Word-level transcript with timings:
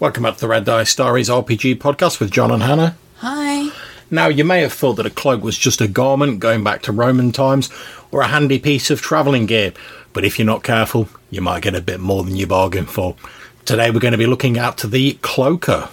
Welcome 0.00 0.22
back 0.22 0.34
to 0.34 0.42
the 0.42 0.48
Red 0.48 0.64
Dice 0.64 0.94
Diaries 0.94 1.28
RPG 1.28 1.78
podcast 1.78 2.20
with 2.20 2.30
John 2.30 2.52
and 2.52 2.62
Hannah. 2.62 2.96
Hi. 3.16 3.72
Now, 4.12 4.28
you 4.28 4.44
may 4.44 4.60
have 4.60 4.72
thought 4.72 4.92
that 4.94 5.06
a 5.06 5.10
cloak 5.10 5.42
was 5.42 5.58
just 5.58 5.80
a 5.80 5.88
garment 5.88 6.38
going 6.38 6.62
back 6.62 6.82
to 6.82 6.92
Roman 6.92 7.32
times 7.32 7.68
or 8.12 8.20
a 8.20 8.28
handy 8.28 8.60
piece 8.60 8.92
of 8.92 9.02
travelling 9.02 9.46
gear, 9.46 9.72
but 10.12 10.24
if 10.24 10.38
you're 10.38 10.46
not 10.46 10.62
careful, 10.62 11.08
you 11.30 11.40
might 11.40 11.64
get 11.64 11.74
a 11.74 11.80
bit 11.80 11.98
more 11.98 12.22
than 12.22 12.36
you 12.36 12.46
bargained 12.46 12.88
for. 12.88 13.16
Today, 13.64 13.90
we're 13.90 13.98
going 13.98 14.12
to 14.12 14.18
be 14.18 14.26
looking 14.26 14.56
at 14.56 14.76
the 14.76 15.14
cloaker. 15.14 15.88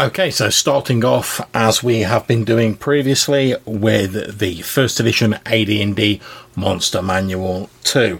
Okay, 0.00 0.30
so 0.30 0.48
starting 0.48 1.04
off 1.04 1.46
as 1.52 1.82
we 1.82 2.00
have 2.00 2.26
been 2.26 2.44
doing 2.44 2.74
previously 2.76 3.54
with 3.66 4.38
the 4.38 4.62
first 4.62 4.98
edition 4.98 5.34
AD&D 5.44 6.18
Monster 6.56 7.02
Manual 7.02 7.68
2. 7.84 8.18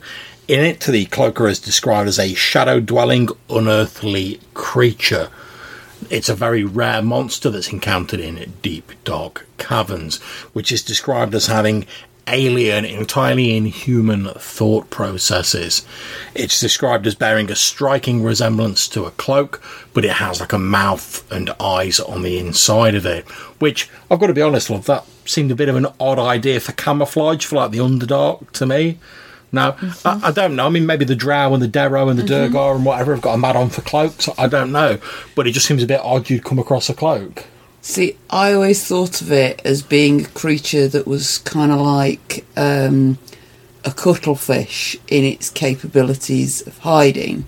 In 0.48 0.60
it, 0.60 0.80
the 0.80 1.06
cloaker 1.06 1.48
is 1.48 1.58
described 1.58 2.10
as 2.10 2.18
a 2.18 2.34
shadow-dwelling, 2.34 3.30
unearthly 3.48 4.38
creature. 4.52 5.30
It's 6.10 6.28
a 6.28 6.34
very 6.34 6.62
rare 6.62 7.00
monster 7.00 7.48
that's 7.48 7.72
encountered 7.72 8.20
in 8.20 8.52
deep, 8.60 8.92
dark 9.04 9.46
caverns, 9.56 10.20
which 10.52 10.72
is 10.72 10.82
described 10.82 11.34
as 11.34 11.46
having 11.46 11.86
alien, 12.26 12.84
entirely 12.84 13.56
inhuman 13.56 14.28
thought 14.34 14.90
processes. 14.90 15.86
It's 16.34 16.60
described 16.60 17.06
as 17.06 17.14
bearing 17.14 17.50
a 17.50 17.56
striking 17.56 18.22
resemblance 18.22 18.88
to 18.88 19.04
a 19.04 19.10
cloak, 19.12 19.62
but 19.94 20.04
it 20.04 20.12
has 20.12 20.40
like 20.40 20.52
a 20.52 20.58
mouth 20.58 21.30
and 21.32 21.50
eyes 21.60 22.00
on 22.00 22.22
the 22.22 22.38
inside 22.38 22.94
of 22.94 23.06
it. 23.06 23.28
Which 23.60 23.88
I've 24.10 24.20
got 24.20 24.28
to 24.28 24.34
be 24.34 24.42
honest, 24.42 24.70
love, 24.70 24.86
that 24.86 25.04
seemed 25.24 25.50
a 25.50 25.56
bit 25.56 25.68
of 25.68 25.76
an 25.76 25.86
odd 26.00 26.18
idea 26.18 26.60
for 26.60 26.72
camouflage 26.72 27.44
for 27.44 27.56
like 27.56 27.70
the 27.70 27.78
Underdark 27.78 28.50
to 28.52 28.66
me. 28.66 28.98
Now, 29.52 29.72
mm-hmm. 29.72 30.24
I, 30.24 30.28
I, 30.28 30.30
don't 30.30 30.56
know. 30.56 30.66
I 30.66 30.70
mean, 30.70 30.86
maybe 30.86 31.04
the 31.04 31.14
Drow 31.14 31.52
and 31.52 31.62
the 31.62 31.68
Derro 31.68 32.08
and 32.08 32.18
the 32.18 32.22
mm-hmm. 32.22 32.54
Duergar 32.54 32.74
and 32.74 32.84
whatever 32.86 33.12
have 33.12 33.22
got 33.22 33.34
a 33.34 33.38
mad 33.38 33.54
on 33.54 33.68
for 33.68 33.82
cloaks. 33.82 34.28
I 34.38 34.48
don't 34.48 34.72
know. 34.72 34.98
But 35.34 35.46
it 35.46 35.52
just 35.52 35.66
seems 35.66 35.82
a 35.82 35.86
bit 35.86 36.00
odd 36.00 36.30
you'd 36.30 36.44
come 36.44 36.58
across 36.58 36.88
a 36.88 36.94
cloak. 36.94 37.44
See, 37.84 38.16
I 38.30 38.52
always 38.52 38.86
thought 38.86 39.20
of 39.20 39.32
it 39.32 39.60
as 39.64 39.82
being 39.82 40.20
a 40.20 40.28
creature 40.28 40.86
that 40.86 41.04
was 41.04 41.38
kind 41.38 41.72
of 41.72 41.80
like 41.80 42.44
um, 42.56 43.18
a 43.84 43.90
cuttlefish 43.90 44.96
in 45.08 45.24
its 45.24 45.50
capabilities 45.50 46.64
of 46.64 46.78
hiding. 46.78 47.44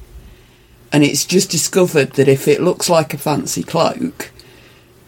And 0.93 1.05
it's 1.05 1.25
just 1.25 1.53
discovered 1.53 2.15
that 2.15 2.27
if 2.27 2.49
it 2.49 2.61
looks 2.61 2.91
like 2.91 3.15
a 3.15 3.19
fancy 3.19 3.63
cloak, 3.63 4.33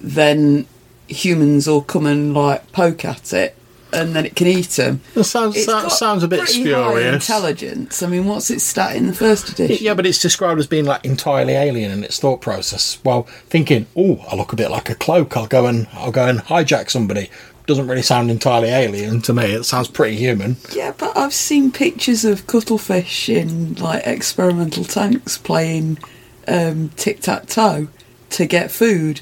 then 0.01 0.65
humans 1.09 1.67
will 1.67 1.83
come 1.83 2.07
and 2.07 2.33
like 2.33 2.71
poke 2.71 3.05
at 3.05 3.33
it 3.33 3.57
and 3.92 4.15
then 4.15 4.27
it 4.27 4.37
can 4.37 4.47
eat 4.47 4.69
them. 4.70 5.01
That 5.15 5.25
sounds 5.25 5.67
that 5.67 5.91
sounds 5.92 6.23
a 6.23 6.29
bit 6.29 6.48
spurious. 6.48 7.15
intelligence. 7.15 8.03
I 8.03 8.09
mean, 8.09 8.27
what's 8.27 8.51
its 8.51 8.65
stat 8.65 8.97
in 8.97 9.06
the 9.06 9.12
first 9.12 9.48
edition? 9.51 9.84
Yeah, 9.84 9.95
but 9.95 10.06
it's 10.06 10.20
described 10.20 10.61
as 10.61 10.67
being 10.67 10.84
like 10.84 11.05
entirely 11.05 11.55
alien 11.55 11.91
in 11.91 12.05
its 12.05 12.19
thought 12.19 12.41
process. 12.41 12.98
Well, 13.05 13.23
thinking, 13.48 13.87
oh, 13.97 14.25
I 14.31 14.37
look 14.37 14.53
a 14.53 14.57
bit 14.57 14.70
like 14.70 14.91
a 14.91 14.95
cloak. 14.95 15.37
I'll 15.37 15.47
go 15.47 15.67
and 15.67 15.87
I'll 15.92 16.12
go 16.12 16.27
and 16.27 16.41
hijack 16.41 16.91
somebody. 16.91 17.31
Doesn't 17.67 17.89
really 17.89 18.03
sound 18.03 18.31
entirely 18.31 18.69
alien 18.69 19.23
to 19.23 19.33
me. 19.33 19.45
It 19.45 19.64
sounds 19.64 19.89
pretty 19.89 20.17
human. 20.17 20.57
Yeah, 20.73 20.92
but 20.97 21.17
I've 21.17 21.34
seen 21.34 21.73
pictures 21.73 22.25
of 22.25 22.47
cuttlefish 22.47 23.29
in 23.29 23.75
like 23.75 24.07
experimental 24.07 24.84
tanks 24.84 25.37
playing 25.37 25.98
um, 26.47 26.91
tic 26.91 27.20
tac 27.20 27.47
toe 27.47 27.89
to 28.31 28.47
get 28.47 28.70
food. 28.70 29.20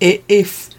It, 0.00 0.24
if 0.28 0.70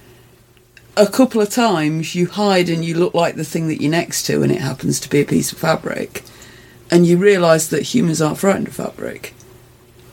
a 0.95 1.07
couple 1.07 1.41
of 1.41 1.49
times 1.49 2.15
you 2.15 2.27
hide 2.27 2.69
and 2.69 2.85
you 2.85 2.95
look 2.95 3.13
like 3.13 3.35
the 3.35 3.43
thing 3.43 3.67
that 3.67 3.81
you're 3.81 3.91
next 3.91 4.23
to, 4.23 4.43
and 4.43 4.51
it 4.51 4.61
happens 4.61 4.99
to 5.01 5.09
be 5.09 5.21
a 5.21 5.25
piece 5.25 5.51
of 5.51 5.57
fabric, 5.57 6.23
and 6.91 7.05
you 7.07 7.17
realise 7.17 7.67
that 7.67 7.81
humans 7.81 8.21
aren't 8.21 8.37
frightened 8.37 8.67
of 8.67 8.75
fabric, 8.75 9.33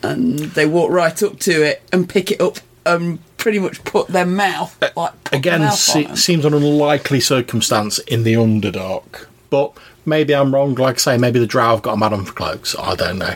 and 0.03 0.39
they 0.39 0.67
walk 0.67 0.91
right 0.91 1.23
up 1.23 1.39
to 1.41 1.63
it 1.63 1.83
and 1.93 2.09
pick 2.09 2.31
it 2.31 2.41
up 2.41 2.59
and 2.87 3.19
pretty 3.37 3.59
much 3.59 3.83
put 3.85 4.09
their 4.09 4.27
mouth 4.27 4.83
uh, 4.83 4.91
like 4.97 5.13
again 5.33 5.61
mouth 5.61 5.75
se- 5.75 6.15
seems 6.15 6.45
an 6.45 6.55
unlikely 6.55 7.21
circumstance 7.21 7.99
in 8.01 8.23
the 8.23 8.35
Underdark, 8.35 9.27
but 9.51 9.73
maybe 10.11 10.35
I'm 10.35 10.55
wrong. 10.55 10.75
Like 10.75 10.97
I 10.97 10.99
say, 10.99 11.17
maybe 11.17 11.39
the 11.39 11.47
Drow 11.47 11.71
have 11.71 11.83
got 11.83 11.95
a 11.95 11.97
madam 11.97 12.27
for 12.27 12.35
cloaks. 12.35 12.77
I 12.79 12.95
don't 12.95 13.19
know. 13.19 13.35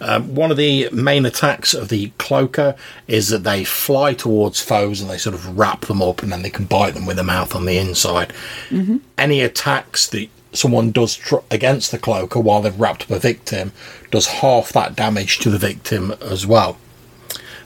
Um, 0.00 0.34
one 0.34 0.50
of 0.50 0.56
the 0.56 0.88
main 0.92 1.24
attacks 1.24 1.72
of 1.74 1.88
the 1.88 2.10
cloaker 2.18 2.76
is 3.06 3.28
that 3.28 3.44
they 3.44 3.64
fly 3.64 4.12
towards 4.14 4.60
foes 4.60 5.00
and 5.00 5.10
they 5.10 5.18
sort 5.18 5.34
of 5.34 5.58
wrap 5.58 5.86
them 5.86 6.02
up 6.02 6.22
and 6.22 6.30
then 6.30 6.42
they 6.42 6.50
can 6.50 6.66
bite 6.66 6.94
them 6.94 7.06
with 7.06 7.16
their 7.16 7.24
mouth 7.24 7.54
on 7.54 7.64
the 7.64 7.78
inside. 7.78 8.32
Mm-hmm. 8.68 8.98
Any 9.16 9.40
attacks 9.40 10.06
that 10.08 10.28
someone 10.52 10.90
does 10.92 11.16
tr- 11.16 11.36
against 11.50 11.90
the 11.90 11.98
cloaker 11.98 12.40
while 12.40 12.62
they've 12.62 12.78
wrapped 12.78 13.04
up 13.04 13.10
a 13.10 13.18
victim 13.18 13.72
does 14.10 14.26
half 14.26 14.72
that 14.72 14.94
damage 14.94 15.38
to 15.38 15.50
the 15.50 15.58
victim 15.58 16.12
as 16.20 16.46
well. 16.46 16.78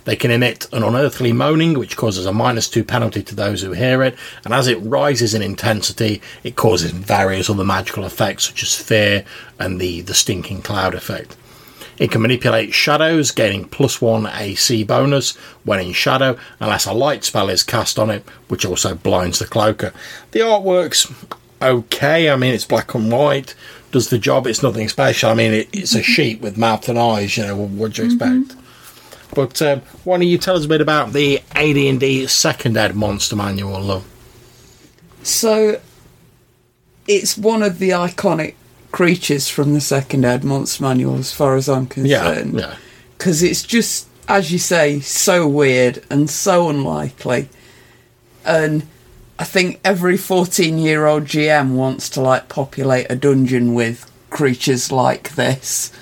They 0.04 0.16
can 0.16 0.30
emit 0.30 0.66
an 0.72 0.82
unearthly 0.82 1.32
moaning, 1.32 1.78
which 1.78 1.96
causes 1.96 2.26
a 2.26 2.32
minus 2.32 2.68
two 2.68 2.84
penalty 2.84 3.22
to 3.22 3.34
those 3.34 3.62
who 3.62 3.72
hear 3.72 4.02
it, 4.02 4.16
and 4.44 4.52
as 4.52 4.66
it 4.66 4.76
rises 4.76 5.34
in 5.34 5.42
intensity, 5.42 6.20
it 6.42 6.56
causes 6.56 6.90
various 6.90 7.48
other 7.48 7.64
magical 7.64 8.04
effects, 8.04 8.44
such 8.44 8.62
as 8.62 8.74
fear 8.74 9.24
and 9.58 9.80
the, 9.80 10.00
the 10.00 10.14
stinking 10.14 10.62
cloud 10.62 10.94
effect. 10.94 11.36
It 11.98 12.10
can 12.10 12.22
manipulate 12.22 12.74
shadows, 12.74 13.30
gaining 13.30 13.66
plus 13.66 14.00
one 14.00 14.26
AC 14.26 14.82
bonus 14.84 15.36
when 15.64 15.78
in 15.78 15.92
shadow, 15.92 16.36
unless 16.58 16.86
a 16.86 16.92
light 16.92 17.22
spell 17.22 17.48
is 17.48 17.62
cast 17.62 17.98
on 17.98 18.10
it, 18.10 18.24
which 18.48 18.64
also 18.64 18.94
blinds 18.94 19.38
the 19.38 19.46
cloaker. 19.46 19.92
The 20.32 20.40
artwork's 20.40 21.12
okay. 21.60 22.30
I 22.30 22.36
mean, 22.36 22.54
it's 22.54 22.64
black 22.64 22.94
and 22.94 23.12
white, 23.12 23.54
does 23.92 24.08
the 24.08 24.18
job. 24.18 24.46
It's 24.46 24.62
nothing 24.62 24.88
special. 24.88 25.30
I 25.30 25.34
mean, 25.34 25.52
it, 25.52 25.68
it's 25.72 25.94
a 25.94 26.02
sheep 26.02 26.40
with 26.40 26.58
mouth 26.58 26.88
and 26.88 26.98
eyes. 26.98 27.36
You 27.36 27.44
know, 27.44 27.56
what 27.56 27.92
do 27.92 28.02
you 28.02 28.06
expect? 28.06 28.32
Mm-hmm. 28.32 28.61
But 29.34 29.62
um, 29.62 29.80
why 30.04 30.18
don't 30.18 30.26
you 30.26 30.38
tell 30.38 30.56
us 30.56 30.64
a 30.64 30.68
bit 30.68 30.80
about 30.80 31.12
the 31.12 31.40
AD&D 31.52 32.26
Second 32.26 32.76
Ed 32.76 32.94
Monster 32.94 33.36
Manual, 33.36 33.80
love? 33.80 34.06
So, 35.22 35.80
it's 37.06 37.38
one 37.38 37.62
of 37.62 37.78
the 37.78 37.90
iconic 37.90 38.54
creatures 38.92 39.48
from 39.48 39.74
the 39.74 39.80
second 39.80 40.24
ed 40.24 40.44
monster 40.44 40.82
manual 40.82 41.16
as 41.16 41.32
far 41.32 41.56
as 41.56 41.68
I'm 41.68 41.86
concerned. 41.86 42.58
Yeah. 42.58 42.76
Because 43.16 43.42
it's 43.42 43.62
just, 43.62 44.06
as 44.28 44.52
you 44.52 44.58
say, 44.58 45.00
so 45.00 45.48
weird 45.48 46.04
and 46.10 46.28
so 46.28 46.68
unlikely. 46.68 47.48
And 48.44 48.86
I 49.38 49.44
think 49.44 49.80
every 49.84 50.16
14 50.16 50.78
year 50.78 51.06
old 51.06 51.24
GM 51.24 51.74
wants 51.74 52.08
to 52.10 52.20
like 52.20 52.48
populate 52.48 53.06
a 53.10 53.16
dungeon 53.16 53.74
with 53.74 54.10
creatures 54.30 54.92
like 54.92 55.30
this. 55.30 55.92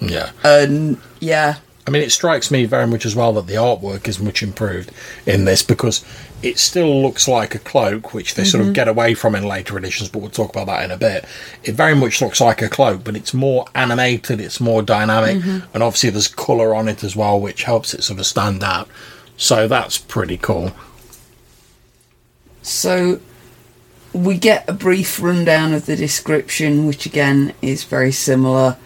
Yeah. 0.00 0.30
And 0.44 1.00
yeah, 1.20 1.56
I 1.86 1.90
mean, 1.90 2.02
it 2.02 2.10
strikes 2.10 2.50
me 2.50 2.64
very 2.64 2.86
much 2.86 3.06
as 3.06 3.14
well 3.14 3.32
that 3.34 3.46
the 3.46 3.54
artwork 3.54 4.08
is 4.08 4.18
much 4.18 4.42
improved 4.42 4.90
in 5.24 5.44
this 5.44 5.62
because 5.62 6.04
it 6.42 6.58
still 6.58 7.02
looks 7.02 7.28
like 7.28 7.54
a 7.54 7.60
cloak, 7.60 8.12
which 8.12 8.34
they 8.34 8.42
mm-hmm. 8.42 8.50
sort 8.50 8.60
of 8.60 8.66
mm-hmm. 8.66 8.74
get 8.74 8.88
away 8.88 9.14
from 9.14 9.36
in 9.36 9.44
later 9.44 9.78
editions, 9.78 10.08
but 10.08 10.18
we'll 10.18 10.30
talk 10.30 10.50
about 10.50 10.66
that 10.66 10.84
in 10.84 10.90
a 10.90 10.96
bit. 10.96 11.24
It 11.62 11.72
very 11.72 11.94
much 11.94 12.20
looks 12.20 12.40
like 12.40 12.60
a 12.60 12.68
cloak, 12.68 13.04
but 13.04 13.16
it's 13.16 13.32
more 13.32 13.66
animated, 13.74 14.40
it's 14.40 14.60
more 14.60 14.82
dynamic, 14.82 15.38
mm-hmm. 15.38 15.66
and 15.72 15.82
obviously 15.82 16.10
there's 16.10 16.28
colour 16.28 16.74
on 16.74 16.88
it 16.88 17.04
as 17.04 17.14
well, 17.14 17.40
which 17.40 17.62
helps 17.62 17.94
it 17.94 18.02
sort 18.02 18.18
of 18.18 18.26
stand 18.26 18.64
out. 18.64 18.88
So 19.36 19.68
that's 19.68 19.96
pretty 19.96 20.38
cool. 20.38 20.72
So 22.62 23.20
we 24.12 24.38
get 24.38 24.68
a 24.68 24.72
brief 24.72 25.22
rundown 25.22 25.72
of 25.72 25.86
the 25.86 25.94
description, 25.94 26.86
which 26.86 27.06
again 27.06 27.54
is 27.62 27.84
very 27.84 28.10
similar 28.10 28.76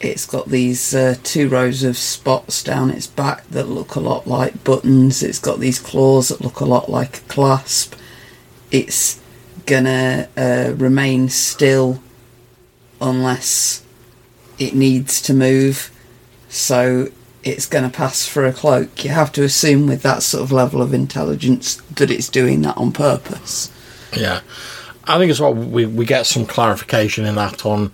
it's 0.00 0.26
got 0.26 0.48
these 0.48 0.94
uh, 0.94 1.16
two 1.22 1.48
rows 1.48 1.82
of 1.82 1.96
spots 1.96 2.62
down 2.62 2.90
its 2.90 3.06
back 3.06 3.46
that 3.48 3.68
look 3.68 3.94
a 3.94 4.00
lot 4.00 4.26
like 4.26 4.64
buttons. 4.64 5.22
It's 5.22 5.38
got 5.38 5.58
these 5.58 5.78
claws 5.78 6.28
that 6.28 6.40
look 6.40 6.60
a 6.60 6.64
lot 6.66 6.90
like 6.90 7.18
a 7.18 7.28
clasp. 7.28 7.94
It's 8.70 9.20
gonna 9.64 10.28
uh, 10.36 10.74
remain 10.76 11.28
still 11.28 12.02
unless 13.00 13.82
it 14.58 14.74
needs 14.74 15.20
to 15.22 15.34
move. 15.34 15.90
So 16.48 17.08
it's 17.42 17.66
going 17.66 17.88
to 17.88 17.96
pass 17.96 18.26
for 18.26 18.44
a 18.44 18.52
cloak. 18.52 19.04
You 19.04 19.10
have 19.10 19.32
to 19.32 19.44
assume 19.44 19.86
with 19.86 20.02
that 20.02 20.22
sort 20.22 20.42
of 20.42 20.52
level 20.52 20.82
of 20.82 20.92
intelligence 20.92 21.76
that 21.94 22.10
it's 22.10 22.28
doing 22.28 22.62
that 22.62 22.76
on 22.76 22.92
purpose. 22.92 23.70
Yeah. 24.16 24.40
I 25.04 25.18
think 25.18 25.30
as 25.30 25.40
well 25.40 25.54
we, 25.54 25.86
we 25.86 26.04
get 26.04 26.26
some 26.26 26.46
clarification 26.46 27.24
in 27.24 27.36
that 27.36 27.64
on 27.64 27.92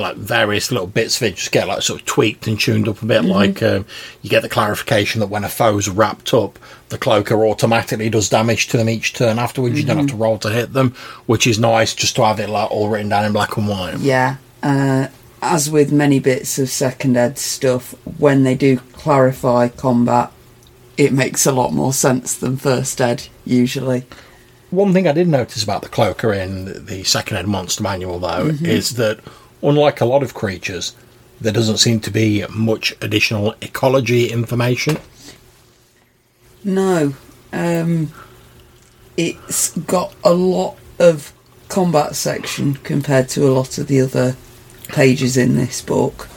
like 0.00 0.16
various 0.16 0.70
little 0.70 0.86
bits 0.86 1.16
of 1.16 1.22
it 1.24 1.36
just 1.36 1.52
get 1.52 1.68
like 1.68 1.82
sort 1.82 2.00
of 2.00 2.06
tweaked 2.06 2.46
and 2.46 2.58
tuned 2.58 2.88
up 2.88 3.02
a 3.02 3.06
bit. 3.06 3.22
Mm-hmm. 3.22 3.30
Like 3.30 3.62
um, 3.62 3.86
you 4.22 4.30
get 4.30 4.42
the 4.42 4.48
clarification 4.48 5.20
that 5.20 5.28
when 5.28 5.44
a 5.44 5.48
foe's 5.48 5.88
wrapped 5.88 6.34
up, 6.34 6.58
the 6.88 6.98
cloaker 6.98 7.44
automatically 7.44 8.10
does 8.10 8.28
damage 8.28 8.68
to 8.68 8.76
them 8.76 8.88
each 8.88 9.14
turn 9.14 9.38
afterwards. 9.38 9.74
Mm-hmm. 9.74 9.80
You 9.80 9.86
don't 9.86 9.96
have 9.98 10.06
to 10.06 10.12
mm-hmm. 10.14 10.22
roll 10.22 10.38
to 10.38 10.50
hit 10.50 10.72
them, 10.72 10.92
which 11.26 11.46
is 11.46 11.58
nice 11.58 11.94
just 11.94 12.16
to 12.16 12.24
have 12.24 12.40
it 12.40 12.48
like 12.48 12.70
all 12.70 12.88
written 12.88 13.08
down 13.08 13.24
in 13.24 13.32
black 13.32 13.56
and 13.56 13.68
white. 13.68 13.98
Yeah. 13.98 14.36
Uh, 14.62 15.08
as 15.42 15.70
with 15.70 15.92
many 15.92 16.20
bits 16.20 16.58
of 16.58 16.68
second 16.68 17.16
ed 17.16 17.38
stuff, 17.38 17.94
when 18.18 18.42
they 18.42 18.54
do 18.54 18.78
clarify 18.92 19.68
combat, 19.68 20.32
it 20.96 21.12
makes 21.12 21.46
a 21.46 21.52
lot 21.52 21.72
more 21.72 21.92
sense 21.92 22.36
than 22.36 22.56
first 22.56 23.00
ed 23.00 23.28
usually. 23.44 24.04
One 24.70 24.92
thing 24.92 25.08
I 25.08 25.12
did 25.12 25.26
notice 25.26 25.64
about 25.64 25.82
the 25.82 25.88
cloaker 25.88 26.32
in 26.32 26.86
the 26.86 27.02
second 27.04 27.38
ed 27.38 27.48
monster 27.48 27.82
manual, 27.82 28.20
though, 28.20 28.46
is 28.62 28.96
that 28.96 29.18
unlike 29.62 30.00
a 30.00 30.04
lot 30.04 30.22
of 30.22 30.34
creatures, 30.34 30.94
there 31.40 31.52
doesn't 31.52 31.78
seem 31.78 32.00
to 32.00 32.10
be 32.10 32.44
much 32.48 32.94
additional 33.00 33.54
ecology 33.60 34.30
information. 34.30 34.98
No, 36.62 37.14
um, 37.52 38.12
it's 39.16 39.76
got 39.78 40.14
a 40.22 40.34
lot 40.34 40.76
of 40.98 41.32
combat 41.68 42.14
section 42.14 42.74
compared 42.74 43.28
to 43.30 43.46
a 43.48 43.52
lot 43.52 43.78
of 43.78 43.86
the 43.86 44.00
other 44.00 44.36
pages 44.88 45.36
in 45.36 45.56
this 45.56 45.80
book 45.80 46.28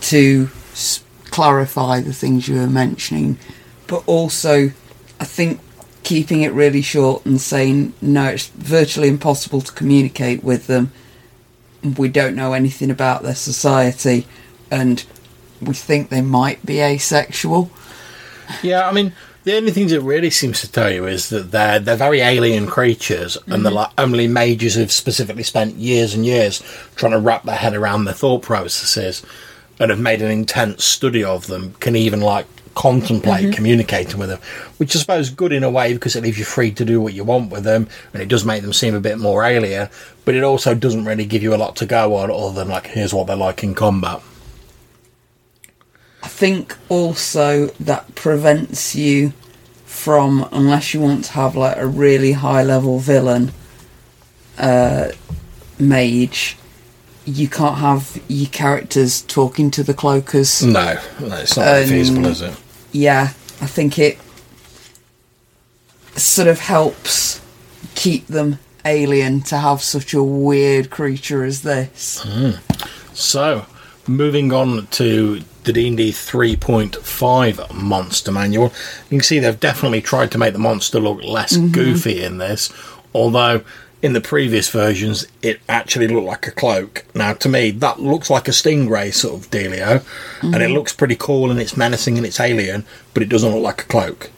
to 0.00 0.50
s- 0.72 1.04
clarify 1.30 2.00
the 2.00 2.12
things 2.12 2.48
you 2.48 2.56
were 2.56 2.66
mentioning, 2.66 3.38
but 3.86 4.02
also 4.06 4.72
I 5.20 5.24
think 5.24 5.60
keeping 6.02 6.42
it 6.42 6.52
really 6.52 6.82
short 6.82 7.24
and 7.24 7.40
saying 7.40 7.92
no, 8.02 8.24
it's 8.26 8.48
virtually 8.48 9.08
impossible 9.08 9.60
to 9.60 9.72
communicate 9.72 10.42
with 10.42 10.66
them. 10.66 10.90
We 11.98 12.08
don't 12.08 12.36
know 12.36 12.52
anything 12.52 12.90
about 12.90 13.22
their 13.22 13.34
society, 13.34 14.26
and 14.70 15.04
we 15.60 15.74
think 15.74 16.08
they 16.08 16.20
might 16.20 16.64
be 16.64 16.80
asexual. 16.80 17.70
Yeah, 18.62 18.88
I 18.88 18.92
mean, 18.92 19.12
the 19.44 19.56
only 19.56 19.72
things 19.72 19.92
it 19.92 20.02
really 20.02 20.30
seems 20.30 20.60
to 20.60 20.70
tell 20.70 20.92
you 20.92 21.06
is 21.06 21.28
that 21.30 21.50
they're 21.50 21.80
they're 21.80 21.96
very 21.96 22.20
alien 22.20 22.66
creatures, 22.66 23.36
and 23.46 23.64
they're 23.64 23.72
mm-hmm. 23.72 23.74
like 23.74 23.90
only 23.98 24.28
mages 24.28 24.74
who've 24.74 24.92
specifically 24.92 25.42
spent 25.42 25.76
years 25.76 26.14
and 26.14 26.24
years 26.24 26.62
trying 26.94 27.12
to 27.12 27.18
wrap 27.18 27.44
their 27.44 27.56
head 27.56 27.74
around 27.74 28.04
their 28.04 28.14
thought 28.14 28.42
processes, 28.42 29.24
and 29.80 29.90
have 29.90 30.00
made 30.00 30.22
an 30.22 30.30
intense 30.30 30.84
study 30.84 31.24
of 31.24 31.48
them. 31.48 31.74
Can 31.80 31.96
even 31.96 32.20
like 32.20 32.46
contemplate 32.74 33.54
communicating 33.54 34.18
with 34.18 34.28
them, 34.28 34.38
which 34.78 34.96
I 34.96 34.98
suppose 34.98 35.28
is 35.28 35.34
good 35.34 35.52
in 35.52 35.64
a 35.64 35.70
way 35.70 35.92
because 35.92 36.16
it 36.16 36.22
leaves 36.22 36.38
you 36.38 36.44
free 36.44 36.70
to 36.72 36.84
do 36.84 37.00
what 37.00 37.14
you 37.14 37.24
want 37.24 37.50
with 37.50 37.64
them, 37.64 37.88
and 38.12 38.22
it 38.22 38.28
does 38.28 38.44
make 38.44 38.62
them 38.62 38.72
seem 38.72 38.94
a 38.94 39.00
bit 39.00 39.18
more 39.18 39.44
alien. 39.44 39.88
But 40.24 40.34
it 40.34 40.42
also 40.42 40.74
doesn't 40.74 41.04
really 41.04 41.26
give 41.26 41.42
you 41.42 41.54
a 41.54 41.56
lot 41.56 41.76
to 41.76 41.86
go 41.86 42.16
on, 42.16 42.30
other 42.30 42.54
than 42.54 42.68
like 42.68 42.86
here's 42.88 43.12
what 43.12 43.26
they're 43.26 43.36
like 43.36 43.62
in 43.62 43.74
combat. 43.74 44.22
I 46.22 46.28
think 46.28 46.76
also 46.88 47.66
that 47.80 48.14
prevents 48.14 48.94
you 48.94 49.32
from, 49.84 50.48
unless 50.52 50.94
you 50.94 51.00
want 51.00 51.24
to 51.26 51.32
have 51.32 51.56
like 51.56 51.76
a 51.76 51.86
really 51.86 52.32
high 52.32 52.62
level 52.62 52.98
villain 52.98 53.52
uh, 54.58 55.08
mage, 55.78 56.56
you 57.24 57.48
can't 57.48 57.78
have 57.78 58.20
your 58.28 58.48
characters 58.50 59.22
talking 59.22 59.70
to 59.72 59.82
the 59.82 59.94
cloakers. 59.94 60.62
No, 60.64 60.98
no 61.20 61.36
it's 61.36 61.56
not 61.56 61.82
Um, 61.82 61.88
feasible, 61.88 62.26
is 62.26 62.40
it? 62.42 62.54
Yeah, 62.92 63.32
I 63.60 63.66
think 63.66 63.98
it 63.98 64.18
sort 66.16 66.48
of 66.48 66.60
helps 66.60 67.40
keep 67.94 68.26
them 68.26 68.58
alien 68.84 69.40
to 69.42 69.58
have 69.58 69.82
such 69.82 70.12
a 70.14 70.22
weird 70.22 70.90
creature 70.90 71.44
as 71.44 71.62
this. 71.62 72.24
So, 73.14 73.66
moving 74.06 74.52
on 74.52 74.86
to 74.88 75.42
the 75.64 75.72
D&D 75.72 76.10
3.5 76.10 77.72
monster 77.72 78.32
manual. 78.32 78.72
You 79.10 79.18
can 79.18 79.20
see 79.22 79.38
they've 79.38 79.58
definitely 79.58 80.02
tried 80.02 80.32
to 80.32 80.38
make 80.38 80.52
the 80.52 80.58
monster 80.58 80.98
look 80.98 81.22
less 81.22 81.56
goofy 81.56 82.22
in 82.24 82.38
this, 82.38 82.72
although 83.14 83.62
in 84.02 84.12
the 84.12 84.20
previous 84.20 84.68
versions 84.68 85.26
it 85.42 85.60
actually 85.68 86.08
looked 86.08 86.26
like 86.26 86.46
a 86.46 86.50
cloak. 86.50 87.04
Now, 87.14 87.32
to 87.34 87.48
me, 87.48 87.70
that 87.70 88.00
looks 88.00 88.28
like 88.28 88.48
a 88.48 88.50
stingray 88.50 89.14
sort 89.14 89.40
of 89.40 89.50
dealio, 89.50 90.04
and 90.42 90.56
it 90.56 90.58
mm-hmm. 90.58 90.74
looks 90.74 90.92
pretty 90.92 91.16
cool 91.16 91.50
and 91.50 91.60
it's 91.60 91.76
menacing 91.76 92.16
and 92.16 92.26
it's 92.26 92.40
alien, 92.40 92.84
but 93.14 93.22
it 93.22 93.28
doesn't 93.28 93.52
look 93.52 93.62
like 93.62 93.82
a 93.82 93.86
cloak. 93.86 94.30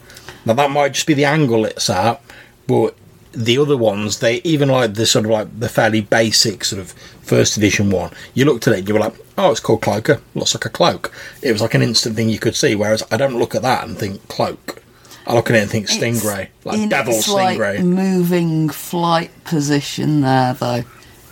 Now, 0.45 0.53
that 0.53 0.71
might 0.71 0.93
just 0.93 1.07
be 1.07 1.15
the 1.15 1.25
angle 1.25 1.65
it's 1.65 1.89
at, 1.89 2.21
but 2.67 2.95
the 3.31 3.57
other 3.57 3.75
ones, 3.75 4.19
they 4.19 4.35
even 4.43 4.69
like 4.69 4.93
the 4.93 5.05
sort 5.05 5.25
of 5.25 5.31
like 5.31 5.59
the 5.59 5.67
fairly 5.67 6.01
basic 6.01 6.63
sort 6.63 6.81
of 6.81 6.91
first 7.21 7.57
edition 7.57 7.89
one. 7.89 8.11
You 8.33 8.45
looked 8.45 8.67
at 8.67 8.73
it, 8.73 8.79
and 8.79 8.87
you 8.87 8.93
were 8.93 8.99
like, 8.99 9.15
"Oh, 9.37 9.51
it's 9.51 9.59
called 9.59 9.81
cloaker. 9.81 10.21
Looks 10.35 10.55
like 10.55 10.65
a 10.65 10.69
cloak." 10.69 11.11
It 11.41 11.51
was 11.51 11.61
like 11.61 11.73
an 11.73 11.81
instant 11.81 12.15
thing 12.15 12.29
you 12.29 12.39
could 12.39 12.55
see. 12.55 12.75
Whereas 12.75 13.03
I 13.11 13.17
don't 13.17 13.37
look 13.37 13.53
at 13.55 13.61
that 13.63 13.83
and 13.83 13.97
think 13.97 14.25
cloak. 14.29 14.81
I 15.27 15.33
look 15.33 15.49
at 15.49 15.55
it 15.55 15.61
and 15.63 15.71
think 15.71 15.87
stingray, 15.87 16.49
like 16.63 16.79
in 16.79 16.89
devil 16.89 17.13
its, 17.13 17.27
like, 17.27 17.57
stingray. 17.57 17.83
moving 17.83 18.69
flight 18.69 19.31
position 19.43 20.21
there, 20.21 20.53
though. 20.53 20.83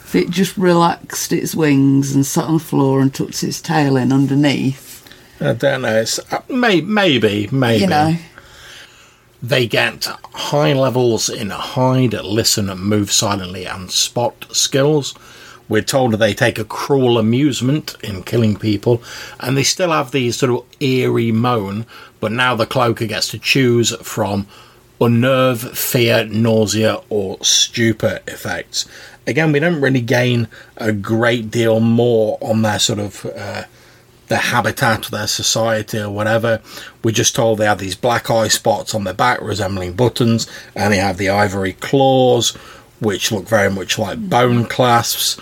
If 0.06 0.16
it 0.16 0.30
just 0.30 0.58
relaxed 0.58 1.32
its 1.34 1.56
wings 1.56 2.14
and 2.14 2.26
sat 2.26 2.46
on 2.46 2.56
the 2.56 2.60
floor 2.60 3.02
and 3.02 3.14
tucked 3.14 3.44
its 3.44 3.62
tail 3.62 3.98
in 3.98 4.12
underneath, 4.12 4.92
I 5.40 5.54
don't 5.54 5.82
know. 5.82 6.02
It's 6.02 6.20
uh, 6.32 6.42
may, 6.50 6.82
maybe, 6.82 7.50
maybe. 7.52 7.82
you 7.82 7.88
know, 7.88 8.16
They 9.42 9.68
get 9.68 10.06
high 10.34 10.74
levels 10.74 11.30
in 11.30 11.50
hide, 11.50 12.14
listen, 12.14 12.68
move 12.78 13.12
silently, 13.12 13.66
and 13.66 13.92
spot 13.92 14.46
skills. 14.52 15.14
We're 15.70 15.82
told 15.82 16.14
they 16.14 16.34
take 16.34 16.60
a 16.60 16.66
cruel 16.66 17.18
amusement 17.18 17.96
in 18.04 18.24
killing 18.24 18.58
people, 18.58 19.02
and 19.40 19.58
they 19.58 19.64
still 19.64 19.92
have 19.92 20.12
these 20.12 20.36
sort 20.38 20.52
of 20.52 20.66
eerie 20.80 21.32
moan, 21.32 21.86
but 22.20 22.32
now 22.32 22.56
the 22.56 22.66
cloaker 22.66 23.06
gets 23.06 23.28
to 23.30 23.40
choose 23.40 23.96
from 23.98 24.48
unnerve, 25.02 25.78
fear, 25.78 26.26
nausea, 26.26 27.00
or 27.10 27.38
stupor 27.44 28.20
effects. 28.28 28.88
Again, 29.26 29.52
we 29.52 29.60
don't 29.60 29.82
really 29.82 30.02
gain 30.02 30.48
a 30.78 30.92
great 30.92 31.50
deal 31.50 31.80
more 31.80 32.38
on 32.42 32.62
their 32.62 32.80
sort 32.80 33.00
of 33.00 33.26
uh, 33.26 33.64
their 34.28 34.38
habitat, 34.38 35.04
their 35.12 35.28
society, 35.28 36.00
or 36.00 36.10
whatever. 36.10 36.62
We're 37.04 37.12
just 37.12 37.36
told 37.36 37.58
they 37.58 37.66
have 37.66 37.80
these 37.80 37.96
black 37.96 38.30
eye 38.30 38.48
spots 38.48 38.96
on 38.96 39.04
their 39.04 39.14
back 39.14 39.42
resembling 39.42 39.94
buttons, 39.94 40.48
and 40.76 40.94
they 40.94 40.98
have 40.98 41.18
the 41.18 41.30
ivory 41.30 41.74
claws, 41.74 42.58
which 43.04 43.32
look 43.32 43.48
very 43.48 43.70
much 43.70 44.00
like 44.00 44.30
bone 44.30 44.66
clasps. 44.66 45.40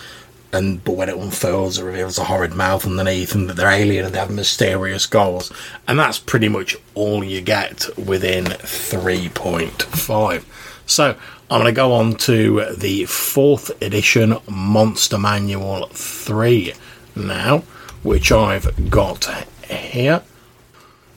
And 0.54 0.84
but 0.84 0.98
when 0.98 1.08
it 1.08 1.16
unfurls, 1.18 1.78
it 1.78 1.86
reveals 1.86 2.18
a 2.18 2.26
horrid 2.26 2.54
mouth 2.54 2.86
underneath, 2.86 3.34
and 3.34 3.50
that 3.50 3.56
they're 3.56 3.72
alien 3.72 4.06
and 4.06 4.14
they 4.14 4.20
have 4.20 4.30
mysterious 4.30 5.06
goals. 5.06 5.50
And 5.88 5.98
that's 5.98 6.20
pretty 6.20 6.50
much 6.50 6.76
all 6.94 7.24
you 7.24 7.40
get 7.40 7.88
within 7.98 8.44
3.5. 8.46 10.44
So 10.86 11.16
I'm 11.50 11.62
going 11.62 11.66
to 11.66 11.72
go 11.72 11.94
on 11.94 12.16
to 12.16 12.76
the 12.76 13.06
fourth 13.06 13.82
edition 13.82 14.38
Monster 14.50 15.18
Manual 15.18 15.88
3 15.88 16.74
now, 17.16 17.60
which 18.04 18.32
I've 18.32 18.90
got 18.90 19.26
here. 19.70 20.24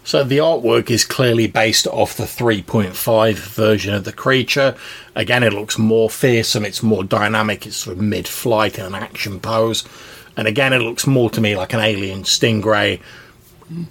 So 0.06 0.22
the 0.22 0.36
artwork 0.36 0.90
is 0.90 1.02
clearly 1.02 1.46
based 1.46 1.86
off 1.86 2.18
the 2.18 2.24
3.5 2.24 3.34
version 3.34 3.94
of 3.94 4.04
the 4.04 4.12
creature. 4.12 4.76
Again, 5.14 5.42
it 5.42 5.54
looks 5.54 5.78
more 5.78 6.10
fearsome, 6.10 6.66
it's 6.66 6.82
more 6.82 7.02
dynamic, 7.02 7.66
it's 7.66 7.76
sort 7.76 7.96
of 7.96 8.02
mid 8.02 8.28
flight 8.28 8.78
in 8.78 8.84
an 8.84 8.94
action 8.94 9.40
pose. 9.40 9.82
And 10.36 10.46
again, 10.46 10.74
it 10.74 10.80
looks 10.80 11.06
more 11.06 11.31
to 11.31 11.40
me 11.40 11.56
like 11.56 11.72
an 11.72 11.81
alien 11.81 12.24
stingray, 12.24 13.00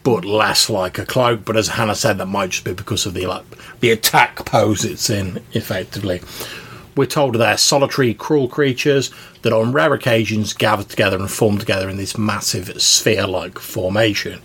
but 0.03 0.23
less 0.23 0.69
like 0.69 0.99
a 0.99 1.05
cloak. 1.05 1.45
But 1.45 1.57
as 1.57 1.69
Hannah 1.69 1.95
said, 1.95 2.19
that 2.19 2.27
might 2.27 2.51
just 2.51 2.63
be 2.63 2.73
because 2.73 3.07
of 3.07 3.15
the 3.15 3.25
like 3.25 3.45
the 3.79 3.89
attack 3.89 4.45
pose 4.45 4.85
it's 4.85 5.09
in, 5.09 5.41
effectively. 5.53 6.21
We're 6.95 7.07
told 7.07 7.33
they're 7.33 7.57
solitary, 7.57 8.13
cruel 8.13 8.47
creatures 8.47 9.09
that 9.41 9.51
on 9.51 9.71
rare 9.71 9.95
occasions 9.95 10.53
gather 10.53 10.83
together 10.83 11.17
and 11.17 11.31
form 11.31 11.57
together 11.57 11.89
in 11.89 11.97
this 11.97 12.19
massive 12.19 12.79
sphere 12.79 13.25
like 13.25 13.57
formation. 13.57 14.41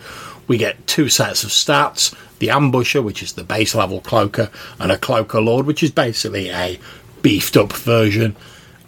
We 0.48 0.58
get 0.58 0.86
two 0.86 1.08
sets 1.08 1.44
of 1.44 1.50
stats 1.50 2.14
the 2.38 2.48
Ambusher, 2.48 3.02
which 3.02 3.22
is 3.22 3.32
the 3.32 3.44
base 3.44 3.74
level 3.74 4.00
cloaker, 4.00 4.50
and 4.78 4.92
a 4.92 4.98
Cloaker 4.98 5.40
Lord, 5.40 5.66
which 5.66 5.82
is 5.82 5.90
basically 5.90 6.50
a 6.50 6.78
beefed 7.22 7.56
up 7.56 7.72
version. 7.72 8.36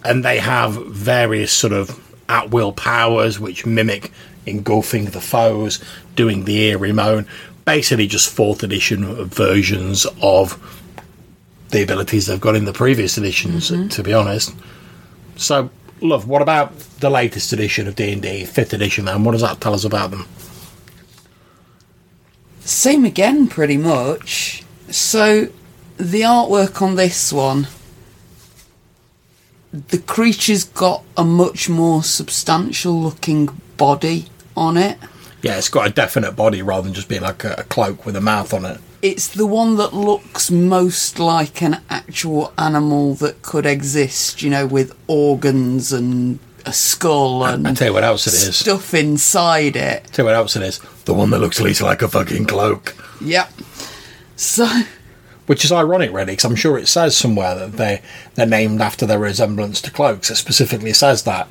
And 0.04 0.24
they 0.24 0.38
have 0.38 0.74
various 0.86 1.52
sort 1.52 1.72
of 1.72 1.98
at 2.28 2.50
will 2.50 2.72
powers 2.72 3.40
which 3.40 3.66
mimic 3.66 4.12
engulfing 4.46 5.06
the 5.06 5.20
foes, 5.20 5.82
doing 6.14 6.44
the 6.44 6.62
eerie 6.68 6.92
moan. 6.92 7.26
Basically, 7.64 8.06
just 8.06 8.32
fourth 8.32 8.62
edition 8.62 9.24
versions 9.26 10.06
of 10.22 10.58
the 11.70 11.82
abilities 11.82 12.26
they've 12.26 12.40
got 12.40 12.56
in 12.56 12.64
the 12.64 12.72
previous 12.72 13.18
editions, 13.18 13.70
mm-hmm. 13.70 13.88
to 13.88 14.02
be 14.02 14.14
honest. 14.14 14.54
So, 15.36 15.70
love. 16.00 16.26
What 16.26 16.40
about 16.40 16.78
the 17.00 17.10
latest 17.10 17.52
edition 17.52 17.86
of 17.86 17.96
D 17.96 18.12
and 18.12 18.22
D, 18.22 18.44
fifth 18.44 18.72
edition? 18.72 19.04
Then, 19.04 19.22
what 19.24 19.32
does 19.32 19.42
that 19.42 19.60
tell 19.60 19.74
us 19.74 19.84
about 19.84 20.10
them? 20.10 20.26
Same 22.70 23.04
again, 23.04 23.48
pretty 23.48 23.76
much. 23.76 24.64
So, 24.90 25.48
the 25.96 26.22
artwork 26.22 26.80
on 26.80 26.94
this 26.94 27.32
one, 27.32 27.66
the 29.72 29.98
creature's 29.98 30.64
got 30.64 31.04
a 31.16 31.24
much 31.24 31.68
more 31.68 32.02
substantial 32.02 33.00
looking 33.00 33.48
body 33.76 34.26
on 34.56 34.76
it. 34.76 34.98
Yeah, 35.42 35.56
it's 35.56 35.68
got 35.68 35.86
a 35.86 35.90
definite 35.90 36.32
body 36.32 36.62
rather 36.62 36.82
than 36.82 36.94
just 36.94 37.08
being 37.08 37.22
like 37.22 37.44
a, 37.44 37.54
a 37.58 37.64
cloak 37.64 38.04
with 38.04 38.16
a 38.16 38.20
mouth 38.20 38.52
on 38.52 38.64
it. 38.64 38.80
It's 39.02 39.28
the 39.28 39.46
one 39.46 39.76
that 39.76 39.94
looks 39.94 40.50
most 40.50 41.18
like 41.18 41.62
an 41.62 41.80
actual 41.88 42.52
animal 42.58 43.14
that 43.14 43.40
could 43.40 43.64
exist, 43.64 44.42
you 44.42 44.50
know, 44.50 44.66
with 44.66 44.94
organs 45.06 45.92
and 45.92 46.38
a 46.66 46.72
skull 46.72 47.44
and 47.44 47.66
I 47.66 47.74
tell 47.74 47.88
you 47.88 47.94
what 47.94 48.04
else 48.04 48.26
it 48.26 48.34
is. 48.34 48.56
stuff 48.56 48.94
inside 48.94 49.76
it. 49.76 50.04
Tell 50.12 50.24
you 50.24 50.28
what 50.28 50.34
else 50.34 50.56
it 50.56 50.62
is. 50.62 50.78
The 51.04 51.14
one 51.14 51.30
that 51.30 51.38
looks 51.38 51.60
least 51.60 51.82
like 51.82 52.02
a 52.02 52.08
fucking 52.08 52.46
cloak. 52.46 52.94
Yep. 53.20 53.50
So, 54.36 54.66
Which 55.46 55.64
is 55.64 55.72
ironic, 55.72 56.12
really, 56.12 56.32
because 56.32 56.44
I'm 56.44 56.56
sure 56.56 56.78
it 56.78 56.88
says 56.88 57.16
somewhere 57.16 57.54
that 57.54 57.72
they 57.72 58.02
they're 58.34 58.46
named 58.46 58.80
after 58.80 59.04
their 59.04 59.18
resemblance 59.18 59.80
to 59.82 59.90
cloaks. 59.90 60.30
It 60.30 60.36
specifically 60.36 60.92
says 60.92 61.24
that. 61.24 61.48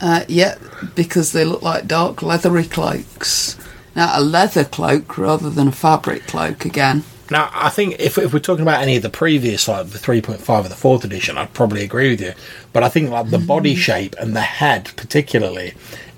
Uh, 0.00 0.24
yeah, 0.26 0.56
because 0.96 1.32
they 1.32 1.44
look 1.44 1.62
like 1.62 1.86
dark 1.86 2.22
leathery 2.22 2.64
cloaks. 2.64 3.56
Now, 3.94 4.18
a 4.18 4.20
leather 4.22 4.64
cloak 4.64 5.16
rather 5.18 5.50
than 5.50 5.68
a 5.68 5.72
fabric 5.72 6.26
cloak 6.26 6.64
again. 6.64 7.04
Now, 7.32 7.50
I 7.54 7.70
think 7.70 7.96
if, 7.98 8.18
if 8.18 8.32
we're 8.32 8.40
talking 8.40 8.62
about 8.62 8.82
any 8.82 8.96
of 8.96 9.02
the 9.02 9.10
previous, 9.10 9.66
like 9.66 9.88
the 9.88 9.98
3.5 9.98 10.64
or 10.64 10.68
the 10.68 10.74
4th 10.74 11.04
edition, 11.04 11.38
I'd 11.38 11.54
probably 11.54 11.82
agree 11.82 12.10
with 12.10 12.20
you. 12.20 12.34
But 12.74 12.82
I 12.82 12.90
think 12.90 13.10
like 13.10 13.30
the 13.30 13.38
body 13.38 13.72
mm-hmm. 13.72 13.80
shape 13.80 14.14
and 14.20 14.36
the 14.36 14.42
head, 14.42 14.90
particularly, 14.96 15.72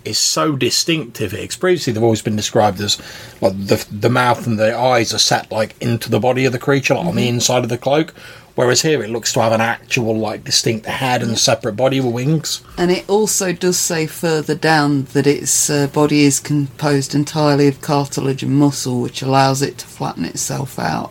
is 0.04 0.18
so 0.18 0.56
distinctive. 0.56 1.32
'Cause 1.32 1.56
previously, 1.56 1.92
they've 1.92 2.02
always 2.02 2.23
been 2.23 2.37
described 2.37 2.80
as 2.80 2.99
like 3.40 3.54
the 3.66 3.84
the 3.90 4.11
mouth 4.11 4.46
and 4.46 4.58
the 4.58 4.76
eyes 4.76 5.12
are 5.14 5.18
set 5.18 5.50
like 5.52 5.75
into 5.80 6.11
the 6.11 6.20
body 6.20 6.44
of 6.44 6.52
the 6.52 6.58
creature, 6.58 6.94
like 6.94 7.06
on 7.06 7.16
the 7.16 7.28
inside 7.28 7.62
of 7.64 7.68
the 7.70 7.78
cloak. 7.78 8.14
Whereas 8.56 8.82
here, 8.82 9.02
it 9.02 9.11
looks 9.11 9.32
to 9.32 9.42
have 9.42 9.50
an 9.52 9.61
actual 9.61 10.16
like 10.16 10.44
distinct 10.44 10.87
head 10.87 11.23
and 11.23 11.37
separate 11.37 11.75
body 11.75 11.99
with 12.00 12.14
wings. 12.14 12.61
And 12.78 12.92
it 12.92 13.04
also 13.08 13.52
does 13.52 13.76
say 13.76 14.06
further 14.06 14.54
down 14.54 15.08
that 15.12 15.26
its 15.26 15.68
uh, 15.68 15.88
body 15.88 16.23
is 16.23 16.38
composed 16.38 17.16
entirely 17.16 17.66
of 17.66 17.80
cartilage 17.80 18.44
and 18.44 18.54
muscle, 18.54 19.00
which 19.00 19.23
allows 19.23 19.61
it 19.61 19.78
to 19.78 19.87
flatten 19.87 20.25
itself 20.25 20.78
out. 20.78 21.11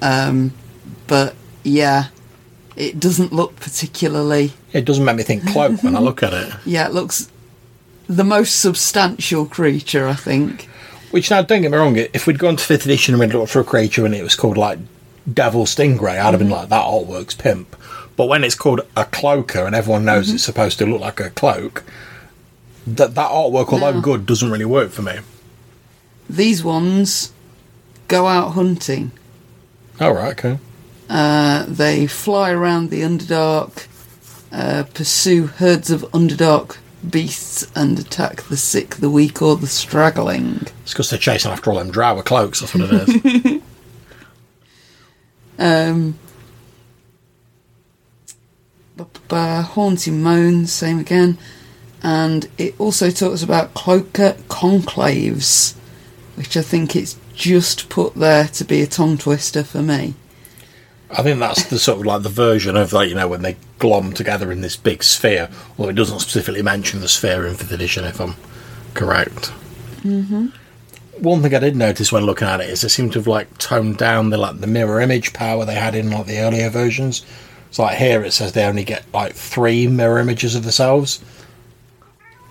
Um, 0.00 0.52
but 1.06 1.34
yeah, 1.64 2.06
it 2.76 2.98
doesn't 2.98 3.32
look 3.32 3.56
particularly. 3.56 4.52
It 4.72 4.84
doesn't 4.84 5.04
make 5.04 5.16
me 5.16 5.22
think 5.22 5.46
cloak 5.46 5.82
when 5.82 5.94
I 5.96 6.00
look 6.00 6.22
at 6.22 6.32
it. 6.32 6.52
Yeah, 6.64 6.86
it 6.86 6.94
looks 6.94 7.28
the 8.08 8.24
most 8.24 8.60
substantial 8.60 9.46
creature, 9.46 10.08
I 10.08 10.14
think. 10.14 10.68
Which 11.10 11.30
now, 11.30 11.42
don't 11.42 11.62
get 11.62 11.70
me 11.70 11.76
wrong, 11.76 11.96
if 11.96 12.26
we'd 12.26 12.38
gone 12.38 12.56
to 12.56 12.64
fifth 12.64 12.84
edition 12.86 13.14
and 13.14 13.20
we'd 13.20 13.34
looked 13.34 13.52
for 13.52 13.60
a 13.60 13.64
creature 13.64 14.04
and 14.06 14.14
it 14.14 14.22
was 14.22 14.34
called 14.34 14.56
like 14.56 14.78
Devil 15.32 15.64
Stingray, 15.66 16.18
I'd 16.18 16.32
have 16.32 16.38
been 16.38 16.50
like, 16.50 16.68
that 16.70 16.84
artwork's 16.84 17.34
pimp. 17.34 17.76
But 18.16 18.26
when 18.26 18.44
it's 18.44 18.54
called 18.54 18.80
a 18.96 19.04
cloaker 19.04 19.66
and 19.66 19.74
everyone 19.74 20.04
knows 20.04 20.30
it's 20.30 20.42
supposed 20.44 20.78
to 20.78 20.86
look 20.86 21.00
like 21.00 21.20
a 21.20 21.30
cloak, 21.30 21.84
that 22.86 23.14
that 23.14 23.30
artwork, 23.30 23.72
although 23.72 23.92
No. 23.92 24.00
good, 24.00 24.26
doesn't 24.26 24.50
really 24.50 24.64
work 24.64 24.90
for 24.90 25.02
me. 25.02 25.18
These 26.28 26.64
ones 26.64 27.32
go 28.08 28.26
out 28.26 28.50
hunting. 28.50 29.12
All 30.00 30.14
right, 30.14 30.32
okay. 30.32 30.58
Uh, 31.08 31.66
they 31.68 32.06
fly 32.06 32.50
around 32.50 32.90
the 32.90 33.02
Underdark, 33.02 33.86
uh, 34.50 34.84
pursue 34.94 35.46
herds 35.46 35.90
of 35.90 36.02
Underdark 36.12 36.78
beasts, 37.10 37.70
and 37.74 37.98
attack 37.98 38.42
the 38.44 38.56
sick, 38.56 38.96
the 38.96 39.10
weak, 39.10 39.42
or 39.42 39.56
the 39.56 39.66
straggling. 39.66 40.66
It's 40.82 40.92
because 40.92 41.10
they're 41.10 41.18
chasing 41.18 41.50
after 41.50 41.70
all 41.70 41.78
them 41.78 41.90
drow 41.90 42.14
with 42.14 42.24
cloaks. 42.24 42.60
That's 42.60 42.74
what 42.74 42.92
it 42.92 43.08
is. 43.08 43.62
Um, 45.58 46.18
haunting 49.30 50.22
moan, 50.22 50.66
same 50.66 50.98
again. 50.98 51.38
And 52.02 52.48
it 52.58 52.74
also 52.80 53.10
talks 53.10 53.42
about 53.42 53.74
cloaker 53.74 54.32
conclaves, 54.48 55.74
which 56.34 56.56
I 56.56 56.62
think 56.62 56.96
it's 56.96 57.16
just 57.34 57.88
put 57.88 58.14
there 58.14 58.48
to 58.48 58.64
be 58.64 58.82
a 58.82 58.86
tongue 58.86 59.18
twister 59.18 59.62
for 59.62 59.82
me. 59.82 60.14
I 61.12 61.22
think 61.22 61.40
that's 61.40 61.64
the 61.64 61.78
sort 61.78 62.00
of 62.00 62.06
like 62.06 62.22
the 62.22 62.30
version 62.30 62.76
of 62.76 62.92
like 62.92 63.08
you 63.08 63.14
know 63.14 63.28
when 63.28 63.42
they 63.42 63.56
glom 63.78 64.12
together 64.12 64.50
in 64.50 64.62
this 64.62 64.76
big 64.76 65.02
sphere. 65.02 65.50
Although 65.76 65.90
it 65.90 65.96
doesn't 65.96 66.20
specifically 66.20 66.62
mention 66.62 67.00
the 67.00 67.08
sphere 67.08 67.46
in 67.46 67.54
fifth 67.54 67.72
edition, 67.72 68.04
if 68.04 68.20
I'm 68.20 68.34
correct. 68.94 69.52
Mm-hmm. 70.02 70.46
One 71.22 71.42
thing 71.42 71.54
I 71.54 71.58
did 71.58 71.76
notice 71.76 72.10
when 72.10 72.24
looking 72.24 72.48
at 72.48 72.60
it 72.60 72.70
is 72.70 72.80
they 72.80 72.88
seem 72.88 73.10
to 73.10 73.18
have 73.18 73.26
like 73.26 73.58
toned 73.58 73.98
down 73.98 74.30
the 74.30 74.38
like 74.38 74.60
the 74.60 74.66
mirror 74.66 75.00
image 75.00 75.32
power 75.34 75.64
they 75.64 75.74
had 75.74 75.94
in 75.94 76.10
like 76.10 76.26
the 76.26 76.38
earlier 76.38 76.70
versions. 76.70 77.26
So 77.70 77.82
like 77.82 77.98
here 77.98 78.22
it 78.22 78.32
says 78.32 78.52
they 78.52 78.64
only 78.64 78.84
get 78.84 79.04
like 79.12 79.34
three 79.34 79.86
mirror 79.86 80.18
images 80.18 80.54
of 80.54 80.62
themselves, 80.62 81.22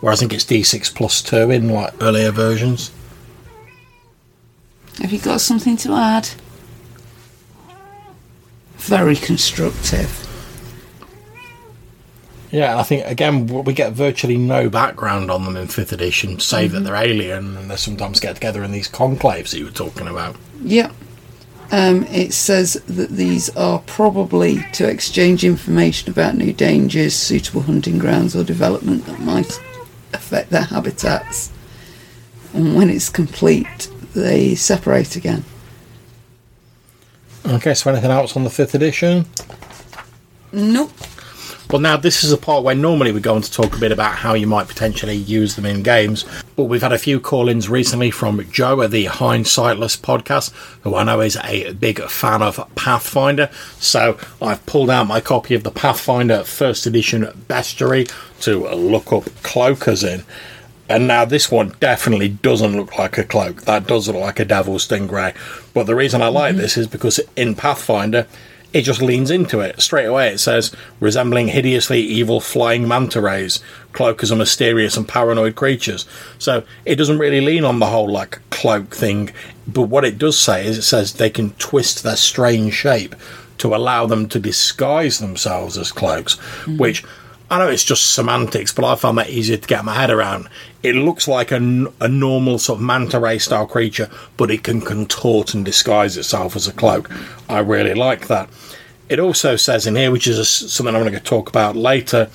whereas 0.01 0.19
I 0.19 0.21
think 0.21 0.33
it's 0.33 0.45
D6 0.45 0.93
plus 0.93 1.23
two 1.23 1.49
in 1.49 1.69
like 1.69 1.93
earlier 2.01 2.31
versions. 2.31 2.91
Have 5.01 5.11
you 5.11 5.19
got 5.19 5.41
something 5.41 5.77
to 5.77 5.93
add? 5.93 6.29
Very 8.81 9.15
constructive. 9.15 10.17
Yeah, 12.51 12.77
I 12.77 12.83
think 12.83 13.05
again 13.05 13.47
we 13.47 13.73
get 13.73 13.93
virtually 13.93 14.37
no 14.37 14.69
background 14.69 15.31
on 15.31 15.45
them 15.45 15.55
in 15.55 15.67
fifth 15.67 15.93
edition, 15.93 16.39
save 16.39 16.73
that 16.73 16.81
they're 16.81 16.95
alien 16.95 17.55
and 17.55 17.71
they 17.71 17.77
sometimes 17.77 18.19
get 18.19 18.35
together 18.35 18.63
in 18.63 18.71
these 18.73 18.89
conclaves 18.89 19.51
that 19.51 19.59
you 19.59 19.65
were 19.65 19.71
talking 19.71 20.07
about. 20.07 20.35
Yeah, 20.61 20.91
Um, 21.71 22.03
it 22.05 22.33
says 22.33 22.73
that 22.87 23.11
these 23.11 23.49
are 23.55 23.79
probably 23.85 24.65
to 24.73 24.89
exchange 24.89 25.45
information 25.45 26.09
about 26.11 26.35
new 26.35 26.51
dangers, 26.51 27.13
suitable 27.15 27.61
hunting 27.61 27.97
grounds, 27.97 28.35
or 28.35 28.43
development 28.43 29.05
that 29.05 29.19
might 29.21 29.57
affect 30.13 30.49
their 30.49 30.63
habitats. 30.63 31.49
And 32.53 32.75
when 32.75 32.89
it's 32.89 33.07
complete, 33.07 33.87
they 34.13 34.55
separate 34.55 35.15
again. 35.15 35.45
Okay, 37.45 37.73
so 37.73 37.91
anything 37.91 38.11
else 38.11 38.35
on 38.35 38.43
the 38.43 38.49
fifth 38.49 38.75
edition? 38.75 39.25
Nope. 40.51 40.91
Well, 41.71 41.79
now 41.79 41.95
this 41.95 42.25
is 42.25 42.33
a 42.33 42.37
part 42.37 42.65
where 42.65 42.75
normally 42.75 43.13
we 43.13 43.21
go 43.21 43.33
on 43.33 43.41
to 43.41 43.49
talk 43.49 43.77
a 43.77 43.79
bit 43.79 43.93
about 43.93 44.15
how 44.15 44.33
you 44.33 44.45
might 44.45 44.67
potentially 44.67 45.15
use 45.15 45.55
them 45.55 45.65
in 45.65 45.83
games, 45.83 46.25
but 46.57 46.65
we've 46.65 46.81
had 46.81 46.91
a 46.91 46.97
few 46.97 47.21
call-ins 47.21 47.69
recently 47.69 48.11
from 48.11 48.45
Joe 48.51 48.81
at 48.81 48.91
the 48.91 49.05
Hindsightless 49.05 49.97
podcast, 49.97 50.51
who 50.81 50.95
I 50.95 51.03
know 51.05 51.21
is 51.21 51.37
a 51.37 51.71
big 51.71 52.01
fan 52.01 52.41
of 52.41 52.59
Pathfinder. 52.75 53.49
So 53.79 54.17
I've 54.41 54.65
pulled 54.65 54.89
out 54.89 55.07
my 55.07 55.21
copy 55.21 55.55
of 55.55 55.63
the 55.63 55.71
Pathfinder 55.71 56.43
First 56.43 56.85
Edition 56.85 57.23
Bestiary 57.47 58.11
to 58.41 58.67
look 58.75 59.13
up 59.13 59.23
cloakers 59.41 60.03
in. 60.03 60.25
And 60.91 61.07
now 61.07 61.25
this 61.25 61.49
one 61.49 61.73
definitely 61.79 62.29
doesn't 62.29 62.75
look 62.75 62.97
like 62.97 63.17
a 63.17 63.23
cloak. 63.23 63.63
That 63.63 63.87
does 63.87 64.07
look 64.07 64.17
like 64.17 64.39
a 64.39 64.45
devil 64.45 64.75
stingray. 64.75 65.35
But 65.73 65.85
the 65.85 65.95
reason 65.95 66.21
I 66.21 66.27
like 66.27 66.53
mm-hmm. 66.53 66.61
this 66.61 66.77
is 66.77 66.87
because 66.87 67.19
in 67.35 67.55
Pathfinder, 67.55 68.27
it 68.73 68.83
just 68.83 69.01
leans 69.01 69.31
into 69.31 69.59
it. 69.59 69.81
Straight 69.81 70.05
away 70.05 70.29
it 70.33 70.39
says, 70.39 70.73
resembling 70.99 71.49
hideously 71.49 72.01
evil 72.01 72.39
flying 72.39 72.87
manta 72.87 73.21
rays, 73.21 73.61
cloakers 73.93 74.31
are 74.31 74.37
mysterious 74.37 74.97
and 74.97 75.07
paranoid 75.07 75.55
creatures. 75.55 76.05
So 76.37 76.63
it 76.85 76.95
doesn't 76.95 77.19
really 77.19 77.41
lean 77.41 77.65
on 77.65 77.79
the 77.79 77.87
whole 77.87 78.09
like 78.09 78.39
cloak 78.49 78.95
thing. 78.95 79.31
But 79.67 79.83
what 79.83 80.05
it 80.05 80.17
does 80.17 80.39
say 80.39 80.65
is 80.65 80.77
it 80.77 80.83
says 80.83 81.13
they 81.13 81.29
can 81.29 81.51
twist 81.51 82.03
their 82.03 82.15
strange 82.15 82.73
shape 82.73 83.15
to 83.59 83.75
allow 83.75 84.05
them 84.07 84.27
to 84.27 84.39
disguise 84.39 85.19
themselves 85.19 85.77
as 85.77 85.91
cloaks, 85.91 86.35
mm-hmm. 86.35 86.77
which 86.77 87.03
I 87.51 87.57
know 87.57 87.67
it's 87.67 87.83
just 87.83 88.13
semantics, 88.13 88.71
but 88.71 88.85
I 88.85 88.95
found 88.95 89.17
that 89.17 89.29
easier 89.29 89.57
to 89.57 89.67
get 89.67 89.83
my 89.83 89.93
head 89.93 90.09
around. 90.09 90.47
It 90.83 90.95
looks 90.95 91.27
like 91.27 91.51
a, 91.51 91.57
a 91.99 92.07
normal 92.07 92.59
sort 92.59 92.79
of 92.79 92.85
manta 92.85 93.19
ray 93.19 93.39
style 93.39 93.67
creature, 93.67 94.09
but 94.37 94.49
it 94.49 94.63
can 94.63 94.79
contort 94.79 95.53
and 95.53 95.65
disguise 95.65 96.15
itself 96.15 96.55
as 96.55 96.65
a 96.65 96.71
cloak. 96.71 97.11
I 97.49 97.59
really 97.59 97.93
like 97.93 98.27
that. 98.27 98.49
It 99.09 99.19
also 99.19 99.57
says 99.57 99.85
in 99.85 99.97
here, 99.97 100.11
which 100.11 100.27
is 100.27 100.39
a 100.39 100.45
something 100.45 100.95
I'm 100.95 101.01
going 101.01 101.11
to 101.11 101.19
talk 101.19 101.49
about 101.49 101.75
later, 101.75 102.29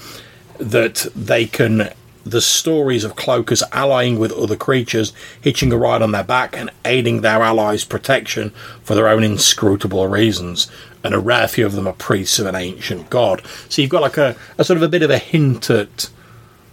that 0.58 1.06
they 1.16 1.46
can 1.46 1.94
the 2.26 2.40
stories 2.42 3.04
of 3.04 3.14
cloakers 3.14 3.62
allying 3.72 4.18
with 4.18 4.32
other 4.32 4.56
creatures, 4.56 5.12
hitching 5.40 5.72
a 5.72 5.78
ride 5.78 6.02
on 6.02 6.10
their 6.10 6.24
back, 6.24 6.56
and 6.56 6.70
aiding 6.84 7.20
their 7.20 7.40
allies' 7.40 7.84
protection 7.84 8.50
for 8.82 8.94
their 8.94 9.08
own 9.08 9.22
inscrutable 9.22 10.06
reasons. 10.08 10.70
And 11.06 11.14
a 11.14 11.18
rare 11.18 11.48
few 11.48 11.66
of 11.66 11.72
them 11.72 11.86
are 11.86 11.92
priests 11.92 12.38
of 12.38 12.46
an 12.46 12.54
ancient 12.54 13.10
god. 13.10 13.42
So 13.68 13.82
you've 13.82 13.90
got 13.90 14.02
like 14.02 14.16
a, 14.16 14.36
a 14.58 14.64
sort 14.64 14.76
of 14.76 14.82
a 14.82 14.88
bit 14.88 15.02
of 15.02 15.10
a 15.10 15.18
hint 15.18 15.70
at 15.70 16.10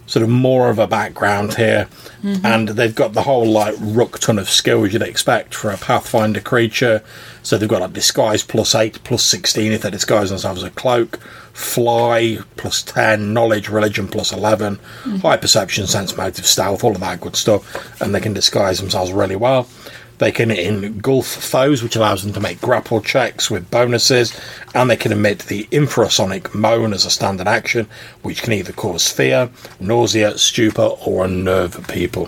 sort 0.06 0.22
of 0.22 0.28
more 0.28 0.68
of 0.68 0.78
a 0.78 0.86
background 0.86 1.54
here. 1.54 1.88
Mm-hmm. 2.22 2.44
And 2.44 2.68
they've 2.70 2.94
got 2.94 3.12
the 3.12 3.22
whole 3.22 3.46
like 3.46 3.74
ruck 3.78 4.18
ton 4.18 4.38
of 4.38 4.48
skills 4.48 4.92
you'd 4.92 5.02
expect 5.02 5.54
for 5.54 5.70
a 5.70 5.76
Pathfinder 5.76 6.40
creature. 6.40 7.02
So 7.42 7.56
they've 7.56 7.68
got 7.68 7.80
like 7.80 7.92
disguise 7.92 8.42
plus 8.42 8.74
8, 8.74 9.02
plus 9.04 9.22
16 9.24 9.72
if 9.72 9.82
they 9.82 9.90
disguise 9.90 10.30
themselves 10.30 10.62
as 10.62 10.68
a 10.68 10.74
cloak, 10.74 11.18
fly 11.52 12.38
plus 12.56 12.82
10, 12.82 13.32
knowledge, 13.32 13.68
religion 13.68 14.08
plus 14.08 14.32
11, 14.32 14.76
mm. 14.76 15.20
high 15.20 15.36
perception, 15.36 15.86
sense, 15.86 16.16
motive, 16.16 16.46
stealth, 16.46 16.84
all 16.84 16.92
of 16.92 17.00
that 17.00 17.20
good 17.20 17.36
stuff. 17.36 18.00
And 18.00 18.14
they 18.14 18.20
can 18.20 18.32
disguise 18.32 18.78
themselves 18.78 19.12
really 19.12 19.36
well. 19.36 19.68
They 20.18 20.30
can 20.30 20.50
engulf 20.50 21.26
foes, 21.26 21.82
which 21.82 21.96
allows 21.96 22.22
them 22.22 22.32
to 22.34 22.40
make 22.40 22.60
grapple 22.60 23.00
checks 23.00 23.50
with 23.50 23.70
bonuses, 23.70 24.38
and 24.74 24.88
they 24.88 24.96
can 24.96 25.12
emit 25.12 25.40
the 25.40 25.64
infrasonic 25.72 26.54
moan 26.54 26.92
as 26.92 27.04
a 27.04 27.10
standard 27.10 27.48
action, 27.48 27.88
which 28.22 28.42
can 28.42 28.52
either 28.52 28.72
cause 28.72 29.10
fear, 29.10 29.50
nausea, 29.80 30.38
stupor, 30.38 30.82
or 31.04 31.24
unnerve 31.24 31.88
people. 31.88 32.26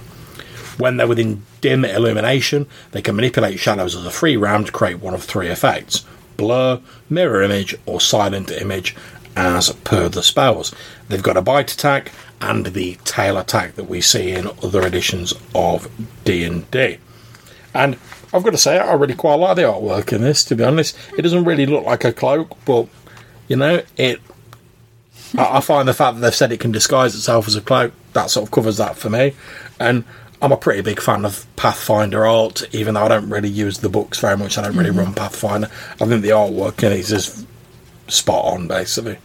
When 0.78 0.96
they're 0.96 1.06
within 1.06 1.42
dim 1.60 1.84
illumination, 1.84 2.66
they 2.90 3.02
can 3.02 3.16
manipulate 3.16 3.58
shadows 3.58 3.94
as 3.94 4.04
a 4.04 4.10
free 4.10 4.36
round 4.36 4.66
to 4.66 4.72
create 4.72 5.00
one 5.00 5.14
of 5.14 5.22
three 5.22 5.48
effects 5.48 6.04
blur, 6.36 6.80
mirror 7.08 7.40
image, 7.40 7.74
or 7.86 7.98
silent 7.98 8.50
image, 8.50 8.94
as 9.36 9.72
per 9.84 10.08
the 10.08 10.22
spells. 10.22 10.74
They've 11.08 11.22
got 11.22 11.36
a 11.36 11.42
bite 11.42 11.72
attack 11.72 12.12
and 12.40 12.66
the 12.66 12.96
tail 13.04 13.38
attack 13.38 13.76
that 13.76 13.88
we 13.88 14.00
see 14.00 14.32
in 14.32 14.48
other 14.62 14.86
editions 14.86 15.32
of 15.54 15.88
D&D. 16.24 16.98
And 17.76 17.96
I've 18.32 18.42
got 18.42 18.50
to 18.50 18.58
say, 18.58 18.78
I 18.78 18.94
really 18.94 19.14
quite 19.14 19.34
like 19.34 19.56
the 19.56 19.62
artwork 19.62 20.12
in 20.12 20.22
this. 20.22 20.44
To 20.44 20.56
be 20.56 20.64
honest, 20.64 20.96
it 21.16 21.22
doesn't 21.22 21.44
really 21.44 21.66
look 21.66 21.84
like 21.84 22.04
a 22.04 22.12
cloak, 22.12 22.56
but 22.64 22.88
you 23.48 23.56
know, 23.56 23.82
it. 23.96 24.20
I, 25.36 25.58
I 25.58 25.60
find 25.60 25.86
the 25.86 25.94
fact 25.94 26.16
that 26.16 26.20
they've 26.20 26.34
said 26.34 26.52
it 26.52 26.60
can 26.60 26.72
disguise 26.72 27.14
itself 27.14 27.46
as 27.48 27.56
a 27.56 27.60
cloak 27.60 27.92
that 28.14 28.30
sort 28.30 28.46
of 28.46 28.50
covers 28.52 28.78
that 28.78 28.96
for 28.96 29.10
me, 29.10 29.34
and. 29.78 30.04
I'm 30.42 30.52
a 30.52 30.56
pretty 30.58 30.82
big 30.82 31.00
fan 31.00 31.24
of 31.24 31.46
Pathfinder 31.56 32.26
art, 32.26 32.62
even 32.74 32.92
though 32.92 33.06
I 33.06 33.08
don't 33.08 33.30
really 33.30 33.48
use 33.48 33.78
the 33.78 33.88
books 33.88 34.20
very 34.20 34.36
much. 34.36 34.58
I 34.58 34.62
don't 34.62 34.76
really 34.76 34.90
mm-hmm. 34.90 34.98
run 34.98 35.14
Pathfinder. 35.14 35.70
I 35.92 36.04
think 36.04 36.20
the 36.20 36.28
artwork 36.28 36.82
in 36.82 36.92
it 36.92 36.98
is 36.98 37.08
just 37.08 37.46
spot 38.06 38.44
on, 38.44 38.68
basically 38.68 39.16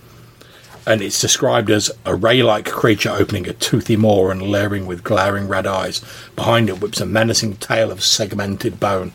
and 0.86 1.02
it's 1.02 1.22
described 1.22 1.70
as 1.70 1.92
a 2.06 2.16
ray-like 2.16 2.66
creature 2.66 3.12
opening 3.12 3.48
a 3.48 3.54
toothy 3.54 3.96
maw 3.96 4.30
and 4.30 4.42
leering 4.42 4.86
with 4.86 5.04
glaring 5.04 5.48
red 5.48 5.68
eyes. 5.68 6.02
Behind 6.36 6.70
it 6.70 6.82
whips 6.82 7.02
a 7.02 7.06
menacing 7.06 7.58
tail 7.58 7.92
of 7.92 8.04
segmented 8.04 8.80
bone. 8.80 9.12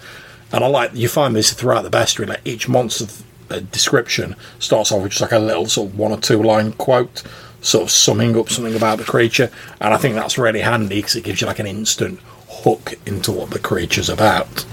And 0.53 0.63
I 0.63 0.69
like 0.69 0.95
you 0.95 1.09
find 1.09 1.35
this 1.35 1.53
throughout 1.53 1.83
the 1.83 1.91
bestiary. 1.91 2.29
Like 2.29 2.43
each 2.45 2.69
monster 2.69 3.07
uh, 3.51 3.61
description 3.73 4.37
starts 4.59 4.93
off 4.93 5.03
with 5.03 5.13
just 5.13 5.23
like 5.23 5.33
a 5.33 5.39
little 5.39 5.67
sort 5.67 5.91
of 5.91 5.99
one 5.99 6.13
or 6.13 6.21
two 6.21 6.43
line 6.43 6.73
quote, 6.73 7.25
sort 7.61 7.85
of 7.85 7.91
summing 7.91 8.39
up 8.39 8.49
something 8.49 8.77
about 8.77 8.99
the 8.99 9.05
creature. 9.05 9.51
And 9.81 9.93
I 9.93 9.97
think 9.97 10.15
that's 10.15 10.39
really 10.39 10.61
handy 10.61 10.97
because 10.97 11.17
it 11.17 11.25
gives 11.25 11.41
you 11.41 11.47
like 11.47 11.59
an 11.59 11.67
instant 11.67 12.21
hook 12.49 12.95
into 13.07 13.33
what 13.33 13.51
the 13.51 13.59
creature's 13.59 14.09
about. 14.09 14.65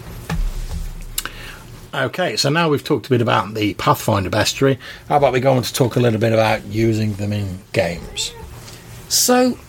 Okay, 1.94 2.36
so 2.38 2.50
now 2.50 2.70
we've 2.70 2.84
talked 2.84 3.06
a 3.06 3.10
bit 3.10 3.22
about 3.22 3.54
the 3.54 3.76
Pathfinder 3.76 4.30
bestiary. 4.30 4.80
How 5.10 5.18
about 5.18 5.32
we 5.34 5.40
go 5.40 5.54
on 5.54 5.62
to 5.62 5.72
talk 5.74 5.96
a 5.96 6.00
little 6.00 6.20
bit 6.20 6.34
about 6.34 6.66
using 6.66 7.14
them 7.16 7.32
in 7.32 7.60
games? 7.72 8.34
So, 9.10 9.60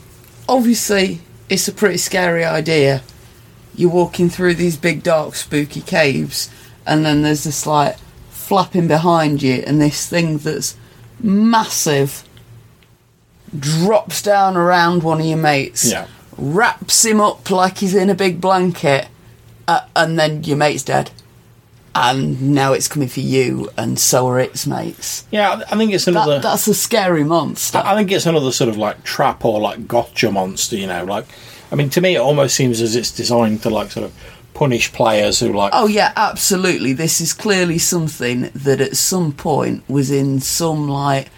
obviously, 0.48 1.20
it's 1.50 1.68
a 1.68 1.72
pretty 1.72 1.98
scary 1.98 2.42
idea. 2.42 3.02
You're 3.74 3.90
walking 3.90 4.30
through 4.30 4.54
these 4.54 4.78
big, 4.78 5.02
dark, 5.02 5.34
spooky 5.34 5.82
caves, 5.82 6.48
and 6.86 7.04
then 7.04 7.20
there's 7.22 7.44
this 7.44 7.66
like 7.66 7.98
flapping 8.30 8.88
behind 8.88 9.42
you, 9.42 9.62
and 9.66 9.78
this 9.78 10.06
thing 10.06 10.38
that's 10.38 10.76
massive 11.20 12.26
drops 13.58 14.22
down 14.22 14.56
around 14.56 15.02
one 15.02 15.20
of 15.20 15.26
your 15.26 15.36
mates, 15.36 15.84
Yeah. 15.90 16.06
wraps 16.38 17.04
him 17.04 17.20
up 17.20 17.50
like 17.50 17.78
he's 17.78 17.94
in 17.94 18.08
a 18.08 18.14
big 18.14 18.40
blanket, 18.40 19.08
uh, 19.68 19.80
and 19.94 20.18
then 20.18 20.42
your 20.44 20.56
mate's 20.56 20.82
dead. 20.82 21.10
And 21.96 22.54
now 22.54 22.72
it's 22.72 22.88
coming 22.88 23.08
for 23.08 23.20
you, 23.20 23.70
and 23.76 23.98
so 23.98 24.26
are 24.28 24.40
its 24.40 24.66
mates. 24.66 25.24
Yeah, 25.30 25.62
I 25.70 25.76
think 25.76 25.92
it's 25.92 26.08
another. 26.08 26.34
That, 26.34 26.42
that's 26.42 26.66
a 26.66 26.74
scary 26.74 27.22
monster. 27.22 27.80
I 27.84 27.94
think 27.94 28.10
it's 28.10 28.26
another 28.26 28.50
sort 28.50 28.68
of 28.68 28.76
like 28.76 29.04
trap 29.04 29.44
or 29.44 29.60
like 29.60 29.86
gotcha 29.86 30.32
monster. 30.32 30.76
You 30.76 30.88
know, 30.88 31.04
like 31.04 31.24
I 31.70 31.76
mean, 31.76 31.90
to 31.90 32.00
me, 32.00 32.16
it 32.16 32.20
almost 32.20 32.56
seems 32.56 32.80
as 32.80 32.96
it's 32.96 33.12
designed 33.12 33.62
to 33.62 33.70
like 33.70 33.92
sort 33.92 34.06
of 34.06 34.12
punish 34.54 34.92
players 34.92 35.38
who 35.40 35.52
like. 35.52 35.70
Oh 35.74 35.86
yeah, 35.86 36.12
absolutely. 36.16 36.92
This 36.94 37.20
is 37.20 37.32
clearly 37.32 37.78
something 37.78 38.50
that 38.54 38.80
at 38.80 38.96
some 38.96 39.32
point 39.32 39.88
was 39.88 40.10
in 40.10 40.40
some 40.40 40.88
like 40.88 41.28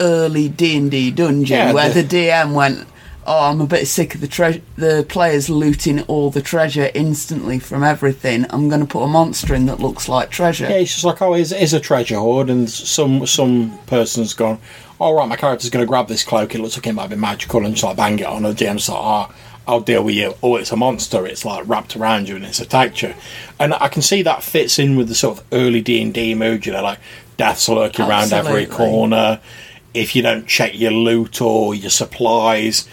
early 0.00 0.48
D 0.48 0.76
and 0.76 0.90
D 0.90 1.10
dungeon 1.10 1.56
Yeah, 1.56 1.72
where 1.72 1.90
the- 1.90 2.02
the... 2.02 2.16
DM 2.28 2.54
went, 2.54 2.86
"Oh, 3.26 3.50
I'm 3.50 3.60
a 3.60 3.66
bit 3.66 3.86
sick 3.86 4.14
of 4.14 4.20
the 4.20 4.28
tre- 4.28 4.62
the 4.76 5.04
players 5.08 5.48
looting 5.48 6.00
all 6.02 6.30
the 6.30 6.42
treasure 6.42 6.90
instantly 6.94 7.58
from 7.58 7.82
everything. 7.82 8.46
I'm 8.50 8.68
going 8.68 8.80
to 8.80 8.86
put 8.86 9.02
a 9.02 9.08
monster 9.08 9.54
in 9.54 9.66
that 9.66 9.80
looks 9.80 10.08
like 10.08 10.30
treasure." 10.30 10.64
Yeah, 10.64 10.76
it's 10.76 10.92
just 10.92 11.04
like 11.04 11.22
oh, 11.22 11.34
it's, 11.34 11.52
a 11.52 11.80
treasure 11.80 12.16
hoard, 12.16 12.50
and 12.50 12.68
some 12.68 13.26
some 13.26 13.78
person's 13.86 14.34
gone. 14.34 14.58
All 14.98 15.14
right, 15.14 15.28
my 15.28 15.36
character's 15.36 15.70
going 15.70 15.84
to 15.84 15.88
grab 15.88 16.08
this 16.08 16.24
cloak. 16.24 16.54
It 16.54 16.60
looks 16.60 16.76
like 16.76 16.86
it 16.86 16.92
might 16.92 17.10
be 17.10 17.16
magical, 17.16 17.64
and 17.64 17.74
just 17.74 17.84
like 17.84 17.96
bang 17.96 18.18
it 18.18 18.26
on. 18.26 18.44
And 18.44 18.56
the 18.56 18.64
DM's 18.64 18.88
like, 18.88 18.98
ah, 18.98 19.34
I'll 19.66 19.80
deal 19.80 20.04
with 20.04 20.14
you. 20.14 20.34
Oh, 20.42 20.56
it's 20.56 20.72
a 20.72 20.76
monster. 20.76 21.26
It's 21.26 21.44
like 21.44 21.66
wrapped 21.66 21.96
around 21.96 22.28
you, 22.28 22.36
and 22.36 22.44
it's 22.44 22.60
attacked 22.60 23.02
you. 23.02 23.14
And 23.58 23.74
I 23.74 23.88
can 23.88 24.02
see 24.02 24.22
that 24.22 24.42
fits 24.42 24.78
in 24.78 24.96
with 24.96 25.08
the 25.08 25.14
sort 25.14 25.38
of 25.38 25.44
early 25.52 25.80
D 25.80 26.02
and 26.02 26.12
D 26.12 26.34
mood. 26.34 26.66
You 26.66 26.72
know, 26.72 26.82
like 26.82 26.98
death's 27.36 27.68
lurking 27.68 28.06
around 28.06 28.32
every 28.32 28.66
corner. 28.66 29.40
If 29.94 30.16
you 30.16 30.22
don't 30.22 30.46
check 30.46 30.78
your 30.78 30.90
loot 30.90 31.40
or 31.40 31.74
your 31.74 31.90
supplies, 31.90 32.88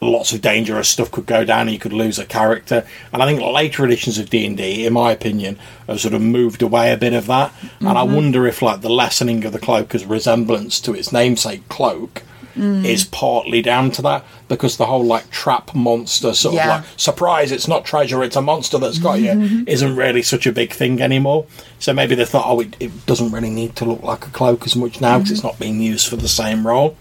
lots 0.00 0.32
of 0.32 0.40
dangerous 0.40 0.88
stuff 0.88 1.10
could 1.10 1.26
go 1.26 1.44
down 1.44 1.62
and 1.62 1.72
you 1.72 1.78
could 1.78 1.92
lose 1.92 2.18
a 2.18 2.24
character. 2.24 2.86
And 3.12 3.22
i 3.22 3.26
think 3.26 3.40
later 3.40 3.84
editions 3.84 4.18
of 4.18 4.30
d&d 4.30 4.86
in 4.86 4.92
my 4.92 5.12
opinion 5.12 5.58
have 5.86 6.00
sort 6.00 6.14
of 6.14 6.22
moved 6.22 6.62
away 6.62 6.92
a 6.92 6.96
bit 6.96 7.12
of 7.12 7.26
that. 7.26 7.52
And 7.80 7.88
i 7.88 8.04
mm-hmm. 8.04 8.14
wonder 8.14 8.46
if 8.46 8.62
like 8.62 8.80
the 8.80 8.90
lessening 8.90 9.44
of 9.44 9.52
the 9.52 9.58
cloak's 9.58 10.04
resemblance 10.04 10.80
to 10.80 10.94
its 10.94 11.12
namesake 11.12 11.68
cloak 11.68 12.22
mm. 12.56 12.84
is 12.84 13.04
partly 13.04 13.62
down 13.62 13.90
to 13.92 14.02
that. 14.02 14.24
Because 14.48 14.76
the 14.76 14.86
whole 14.86 15.04
like 15.04 15.30
trap 15.30 15.74
monster 15.74 16.32
sort 16.34 16.54
Yeah. 16.54 16.62
of 16.62 16.68
like 16.68 16.90
surprise 16.96 17.52
it's 17.52 17.68
not 17.68 17.84
treasure 17.84 18.22
it's 18.24 18.36
a 18.36 18.42
monster 18.42 18.78
that's 18.78 18.98
got 18.98 19.20
you 19.20 19.30
mm-hmm. 19.30 19.62
isn't 19.68 19.96
really 19.96 20.22
such 20.22 20.46
a 20.46 20.52
big 20.52 20.72
thing 20.72 21.00
anymore. 21.00 21.46
So 21.78 21.92
maybe 21.92 22.14
they 22.14 22.24
thought 22.24 22.46
oh 22.46 22.60
it, 22.60 22.76
it 22.80 23.06
doesn't 23.06 23.32
really 23.32 23.50
need 23.50 23.76
to 23.76 23.84
look 23.84 24.02
like 24.02 24.26
a 24.26 24.30
cloak 24.30 24.66
as 24.66 24.74
much 24.74 25.00
now 25.00 25.18
because 25.18 25.28
mm-hmm. 25.28 25.34
it's 25.34 25.44
not 25.44 25.58
being 25.58 25.80
used 25.80 26.08
for 26.08 26.16
the 26.16 26.28
same 26.28 26.66
role 26.66 26.96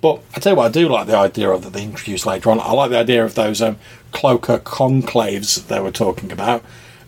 but 0.00 0.22
I 0.34 0.40
tell 0.40 0.52
you 0.52 0.56
what, 0.56 0.66
I 0.66 0.72
do 0.72 0.88
like 0.88 1.06
the 1.06 1.16
idea 1.16 1.50
of 1.50 1.62
that 1.64 1.72
they 1.72 1.84
introduced 1.84 2.26
later 2.26 2.50
on. 2.50 2.60
I 2.60 2.72
like 2.72 2.90
the 2.90 2.98
idea 2.98 3.24
of 3.24 3.34
those 3.34 3.60
um, 3.60 3.78
cloaker 4.12 4.58
conclaves 4.58 5.54
that 5.56 5.68
they 5.68 5.80
were 5.80 5.90
talking 5.90 6.32
about, 6.32 6.64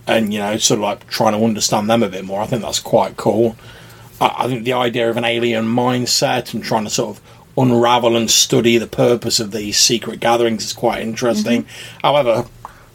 and 0.07 0.33
you 0.33 0.39
know, 0.39 0.57
sort 0.59 0.79
of 0.79 0.83
like 0.85 1.09
trying 1.09 1.33
to 1.33 1.45
understand 1.45 1.89
them 1.89 2.03
a 2.03 2.09
bit 2.09 2.25
more. 2.25 2.41
I 2.41 2.47
think 2.47 2.63
that's 2.63 2.81
quite 2.81 3.17
cool. 3.17 3.57
I, 4.21 4.35
I 4.39 4.47
think 4.47 4.65
the 4.65 4.75
idea 4.75 5.09
of 5.09 5.17
an 5.17 5.25
alien 5.25 5.67
mindset 5.67 6.53
and 6.53 6.63
trying 6.63 6.85
to 6.85 6.91
sort 6.91 7.17
of 7.17 7.23
unravel 7.57 8.17
and 8.17 8.31
study 8.31 8.79
the 8.79 8.87
purpose 8.87 9.41
of 9.41 9.53
these 9.53 9.79
secret 9.79 10.21
gatherings 10.21 10.65
is 10.65 10.73
quite 10.73 11.03
interesting. 11.03 11.67
However, 12.03 12.47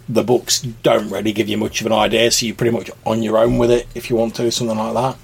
the 0.10 0.24
books 0.24 0.62
don't 0.62 1.10
really 1.10 1.32
give 1.34 1.50
you 1.50 1.58
much 1.58 1.82
of 1.82 1.88
an 1.88 1.94
idea, 1.94 2.32
so 2.32 2.46
you're 2.46 2.56
pretty 2.56 2.76
much 2.76 2.90
on 3.06 3.24
your 3.24 3.38
own 3.38 3.58
with 3.58 3.72
it 3.72 3.88
if 3.94 4.10
you 4.10 4.16
want 4.16 4.36
to, 4.36 4.52
something 4.52 4.78
like 4.78 4.94
that. 4.94 5.18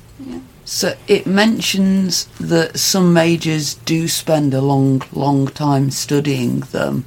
So 0.66 0.96
it 1.08 1.28
mentions 1.28 2.26
that 2.40 2.80
some 2.80 3.14
mages 3.14 3.76
do 3.76 4.08
spend 4.08 4.54
a 4.54 4.62
long, 4.62 5.02
long 5.12 5.48
time 5.48 5.92
studying 5.92 6.62
them 6.62 7.06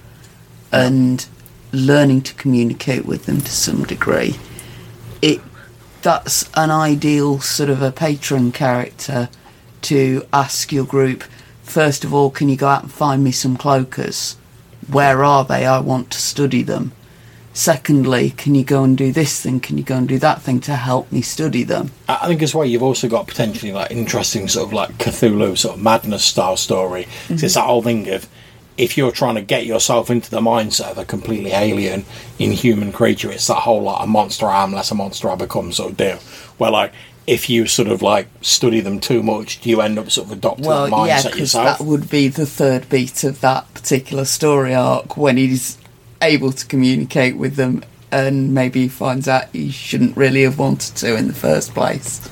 and 0.70 1.26
learning 1.72 2.22
to 2.22 2.34
communicate 2.34 3.06
with 3.06 3.26
them 3.26 3.40
to 3.40 3.50
some 3.50 3.84
degree. 3.84 4.36
It 5.22 5.40
that's 6.02 6.48
an 6.54 6.70
ideal 6.70 7.40
sort 7.40 7.68
of 7.70 7.82
a 7.82 7.90
patron 7.90 8.52
character 8.52 9.28
to 9.82 10.24
ask 10.32 10.70
your 10.70 10.84
group. 10.84 11.24
First 11.62 12.04
of 12.04 12.14
all, 12.14 12.30
can 12.30 12.48
you 12.48 12.56
go 12.56 12.68
out 12.68 12.82
and 12.82 12.92
find 12.92 13.24
me 13.24 13.32
some 13.32 13.56
cloakers? 13.56 14.36
Where 14.88 15.24
are 15.24 15.44
they? 15.44 15.66
I 15.66 15.80
want 15.80 16.10
to 16.12 16.18
study 16.18 16.62
them. 16.62 16.92
Secondly, 17.56 18.34
can 18.36 18.54
you 18.54 18.62
go 18.64 18.84
and 18.84 18.98
do 18.98 19.10
this 19.12 19.40
thing? 19.40 19.60
Can 19.60 19.78
you 19.78 19.82
go 19.82 19.96
and 19.96 20.06
do 20.06 20.18
that 20.18 20.42
thing 20.42 20.60
to 20.60 20.76
help 20.76 21.10
me 21.10 21.22
study 21.22 21.62
them? 21.64 21.90
I 22.06 22.28
think 22.28 22.42
as 22.42 22.54
well, 22.54 22.66
you've 22.66 22.82
also 22.82 23.08
got 23.08 23.26
potentially 23.26 23.72
like 23.72 23.90
interesting 23.90 24.46
sort 24.46 24.66
of 24.66 24.72
like 24.74 24.98
Cthulhu 24.98 25.56
sort 25.56 25.76
of 25.76 25.82
madness 25.82 26.22
style 26.22 26.58
story. 26.58 27.08
'Cause 27.28 27.42
It's 27.42 27.54
that 27.54 27.64
whole 27.64 27.80
thing 27.80 28.10
of 28.10 28.28
if 28.76 28.98
you're 28.98 29.10
trying 29.10 29.36
to 29.36 29.40
get 29.40 29.64
yourself 29.64 30.10
into 30.10 30.30
the 30.30 30.40
mindset 30.42 30.90
of 30.90 30.98
a 30.98 31.06
completely 31.06 31.52
alien, 31.52 32.04
inhuman 32.38 32.92
creature, 32.92 33.32
it's 33.32 33.46
that 33.46 33.54
whole 33.54 33.80
like 33.84 34.02
a 34.02 34.06
monster 34.06 34.46
I 34.46 34.62
am 34.62 34.74
less 34.74 34.90
a 34.90 34.94
monster 34.94 35.30
I 35.30 35.34
become 35.34 35.72
sort 35.72 35.92
of 35.92 35.96
deal. 35.96 36.18
Where 36.58 36.70
like 36.70 36.92
if 37.26 37.48
you 37.48 37.66
sort 37.66 37.88
of 37.88 38.02
like 38.02 38.28
study 38.42 38.80
them 38.80 39.00
too 39.00 39.22
much, 39.22 39.62
do 39.62 39.70
you 39.70 39.80
end 39.80 39.98
up 39.98 40.10
sort 40.10 40.26
of 40.26 40.32
adopting 40.34 40.66
Well, 40.66 40.84
that 40.84 40.92
mindset 40.92 41.24
because 41.24 41.38
yourself? 41.40 41.78
that 41.78 41.84
would 41.86 42.10
be 42.10 42.28
the 42.28 42.44
third 42.44 42.86
beat 42.90 43.24
of 43.24 43.40
that 43.40 43.72
particular 43.72 44.26
story 44.26 44.74
arc 44.74 45.16
when 45.16 45.38
he's 45.38 45.78
able 46.22 46.52
to 46.52 46.66
communicate 46.66 47.36
with 47.36 47.56
them 47.56 47.84
and 48.10 48.54
maybe 48.54 48.82
he 48.82 48.88
finds 48.88 49.28
out 49.28 49.46
he 49.52 49.70
shouldn't 49.70 50.16
really 50.16 50.42
have 50.42 50.58
wanted 50.58 50.94
to 50.96 51.16
in 51.16 51.28
the 51.28 51.34
first 51.34 51.74
place. 51.74 52.28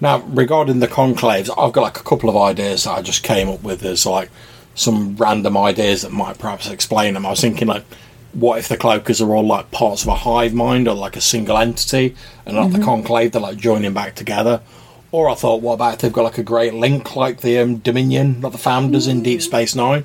Now, 0.00 0.18
regarding 0.18 0.80
the 0.80 0.88
conclaves, 0.88 1.50
I've 1.56 1.72
got 1.72 1.82
like 1.82 1.98
a 1.98 2.02
couple 2.02 2.28
of 2.28 2.36
ideas 2.36 2.84
that 2.84 2.98
I 2.98 3.02
just 3.02 3.22
came 3.22 3.48
up 3.48 3.62
with 3.62 3.82
as 3.84 4.04
like 4.04 4.30
some 4.74 5.16
random 5.16 5.56
ideas 5.56 6.02
that 6.02 6.12
might 6.12 6.38
perhaps 6.38 6.68
explain 6.68 7.14
them. 7.14 7.24
I 7.24 7.30
was 7.30 7.40
thinking 7.40 7.68
like, 7.68 7.84
what 8.32 8.58
if 8.58 8.68
the 8.68 8.76
cloakers 8.76 9.22
are 9.22 9.34
all 9.34 9.46
like 9.46 9.70
parts 9.70 10.02
of 10.02 10.08
a 10.08 10.14
hive 10.14 10.52
mind 10.52 10.88
or 10.88 10.94
like 10.94 11.16
a 11.16 11.20
single 11.20 11.56
entity, 11.56 12.16
and 12.44 12.56
not 12.56 12.72
the 12.72 12.80
conclave 12.80 13.32
they're 13.32 13.40
like 13.40 13.56
joining 13.56 13.94
back 13.94 14.14
together? 14.14 14.60
Or 15.12 15.28
I 15.28 15.34
thought, 15.34 15.62
what 15.62 15.74
about 15.74 15.94
if 15.94 16.00
they've 16.00 16.12
got 16.12 16.24
like 16.24 16.38
a 16.38 16.42
great 16.42 16.74
link 16.74 17.14
like 17.14 17.40
the 17.40 17.60
um, 17.60 17.76
Dominion, 17.76 18.40
like 18.40 18.50
the 18.50 18.58
founders 18.58 19.06
in 19.06 19.22
Deep 19.22 19.40
Space 19.40 19.76
Nine? 19.76 20.04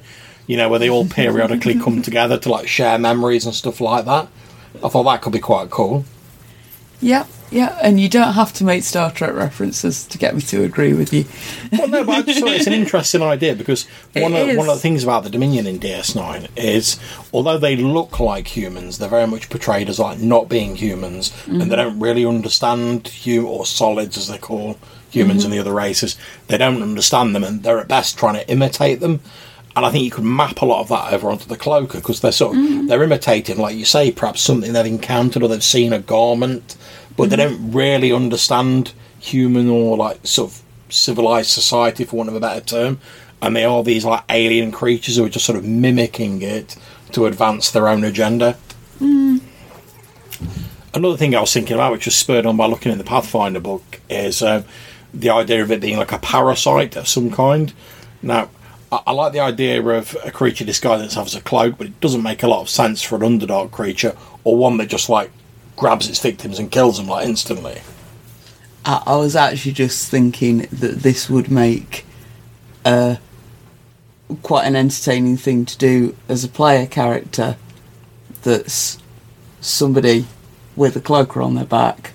You 0.50 0.58
know, 0.58 0.68
where 0.68 0.80
they 0.80 0.90
all 0.90 1.06
periodically 1.06 1.80
come 1.80 2.02
together 2.10 2.40
to 2.40 2.50
like 2.50 2.68
share 2.68 2.98
memories 2.98 3.46
and 3.46 3.54
stuff 3.54 3.80
like 3.80 4.06
that. 4.06 4.28
I 4.84 4.90
thought 4.90 5.04
that 5.04 5.22
could 5.22 5.34
be 5.34 5.40
quite 5.40 5.70
cool. 5.70 6.06
Yeah, 7.02 7.28
yeah, 7.52 7.80
and 7.82 8.00
you 8.00 8.10
don't 8.10 8.34
have 8.34 8.54
to 8.54 8.64
make 8.64 8.84
Star 8.84 9.12
Trek 9.12 9.34
references 9.34 10.06
to 10.08 10.18
get 10.18 10.36
me 10.36 10.42
to 10.42 10.64
agree 10.64 10.94
with 10.94 11.14
you. 11.14 11.26
Well, 11.72 11.88
no, 11.88 12.04
but 12.04 12.16
I 12.16 12.22
just 12.22 12.40
thought 12.40 12.50
it's 12.50 12.68
an 12.68 12.74
interesting 12.82 13.22
idea 13.22 13.56
because 13.56 13.88
one 14.14 14.36
of, 14.36 14.56
one 14.56 14.70
of 14.70 14.76
the 14.76 14.82
things 14.82 15.04
about 15.04 15.24
the 15.24 15.30
Dominion 15.30 15.66
in 15.66 15.80
DS9 15.80 16.50
is, 16.56 17.00
although 17.34 17.58
they 17.58 17.76
look 17.76 18.20
like 18.20 18.56
humans, 18.56 18.98
they're 18.98 19.10
very 19.10 19.26
much 19.26 19.50
portrayed 19.50 19.90
as 19.90 19.98
like 19.98 20.20
not 20.20 20.50
being 20.50 20.76
humans, 20.76 21.34
and 21.48 21.62
they 21.62 21.66
mm-hmm. 21.66 21.76
don't 21.76 22.00
really 22.00 22.26
understand 22.26 23.26
you 23.26 23.48
or 23.48 23.66
solids 23.66 24.18
as 24.18 24.28
they 24.28 24.38
call 24.38 24.78
humans 25.10 25.40
mm-hmm. 25.40 25.46
and 25.46 25.54
the 25.54 25.60
other 25.60 25.74
races. 25.74 26.18
They 26.48 26.58
don't 26.58 26.84
understand 26.84 27.34
them, 27.34 27.44
and 27.44 27.64
they're 27.64 27.80
at 27.80 27.88
best 27.88 28.18
trying 28.18 28.36
to 28.36 28.48
imitate 28.50 29.00
them. 29.00 29.22
And 29.80 29.86
I 29.86 29.92
think 29.92 30.04
you 30.04 30.12
could 30.12 30.26
map 30.26 30.62
a 30.62 30.66
lot 30.66 30.82
of 30.82 30.90
that 30.90 31.14
over 31.14 31.32
onto 31.32 31.48
the 31.48 31.56
cloaker 31.56 32.00
because 32.00 32.20
they're 32.20 32.34
sort 32.34 32.58
of 32.58 32.62
mm. 32.62 32.90
they're 32.90 33.02
imitating, 33.02 33.58
like 33.58 33.78
you 33.78 33.86
say, 33.86 34.12
perhaps 34.12 34.42
something 34.42 34.74
they've 34.74 34.86
encountered 34.86 35.42
or 35.42 35.48
they've 35.48 35.64
seen 35.64 35.94
a 35.94 36.00
garment, 36.00 36.76
but 37.16 37.30
they 37.30 37.38
mm-hmm. 37.38 37.56
don't 37.56 37.72
really 37.72 38.12
understand 38.12 38.92
human 39.22 39.70
or 39.70 39.96
like 39.96 40.20
sort 40.28 40.52
of 40.52 40.62
civilized 40.90 41.52
society, 41.52 42.04
for 42.04 42.18
want 42.18 42.28
of 42.28 42.36
a 42.36 42.42
better 42.42 42.60
term. 42.60 43.00
And 43.42 43.56
they 43.56 43.64
are 43.64 43.82
these 43.82 44.04
like 44.04 44.26
alien 44.28 44.74
creatures 44.74 45.16
who 45.16 45.24
are 45.24 45.30
just 45.30 45.46
sort 45.46 45.58
of 45.58 45.64
mimicking 45.64 46.42
it 46.42 46.76
to 47.14 47.26
advance 47.26 47.72
their 47.72 47.88
own 47.88 48.04
agenda. 48.04 48.58
Mm. 49.00 49.40
Another 50.94 51.16
thing 51.16 51.34
I 51.36 51.40
was 51.40 51.54
thinking 51.54 51.76
about, 51.76 51.94
which 51.94 52.06
was 52.06 52.18
spurred 52.18 52.46
on 52.46 52.58
by 52.58 52.66
looking 52.66 52.92
in 52.92 52.98
the 52.98 53.06
Pathfinder 53.06 53.62
book, 53.62 54.02
is 54.10 54.42
um, 54.42 54.66
the 55.14 55.30
idea 55.30 55.64
of 55.64 55.72
it 55.72 55.80
being 55.80 55.96
like 55.96 56.12
a 56.12 56.20
parasite 56.20 56.98
of 56.98 57.08
some 57.08 57.32
kind. 57.32 57.72
Now, 58.22 58.50
I, 58.92 59.02
I 59.08 59.12
like 59.12 59.34
the 59.34 59.40
idea 59.40 59.82
of 59.84 60.16
a 60.24 60.32
creature 60.32 60.66
disguising 60.66 61.06
itself 61.06 61.28
as 61.28 61.36
a 61.36 61.42
cloak, 61.42 61.78
but 61.78 61.88
it 61.88 62.00
doesn't 62.00 62.24
make 62.24 62.44
a 62.44 62.48
lot 62.48 62.62
of 62.62 62.70
sense 62.70 63.02
for 63.02 63.16
an 63.16 63.22
Underdark 63.22 63.72
creature 63.72 64.16
or 64.44 64.58
one 64.58 64.78
that 64.78 64.88
just 64.88 65.10
like 65.10 65.32
grabs 65.76 66.10
its 66.10 66.20
victims 66.20 66.60
and 66.60 66.72
kills 66.72 66.98
them 66.98 67.08
like 67.08 67.28
instantly. 67.28 67.82
I, 68.86 69.04
I 69.06 69.16
was 69.18 69.36
actually 69.36 69.74
just 69.74 70.10
thinking 70.10 70.68
that 70.72 71.00
this 71.00 71.30
would 71.30 71.50
make 71.50 72.06
uh, 72.86 73.16
quite 74.44 74.66
an 74.66 74.76
entertaining 74.76 75.38
thing 75.38 75.66
to 75.66 75.78
do 75.78 76.16
as 76.28 76.44
a 76.44 76.50
player 76.50 76.86
character 76.86 77.58
that's 78.44 79.00
somebody 79.62 80.26
with 80.76 80.96
a 80.96 81.02
cloaker 81.02 81.42
on 81.42 81.56
their 81.56 81.66
back 81.66 82.14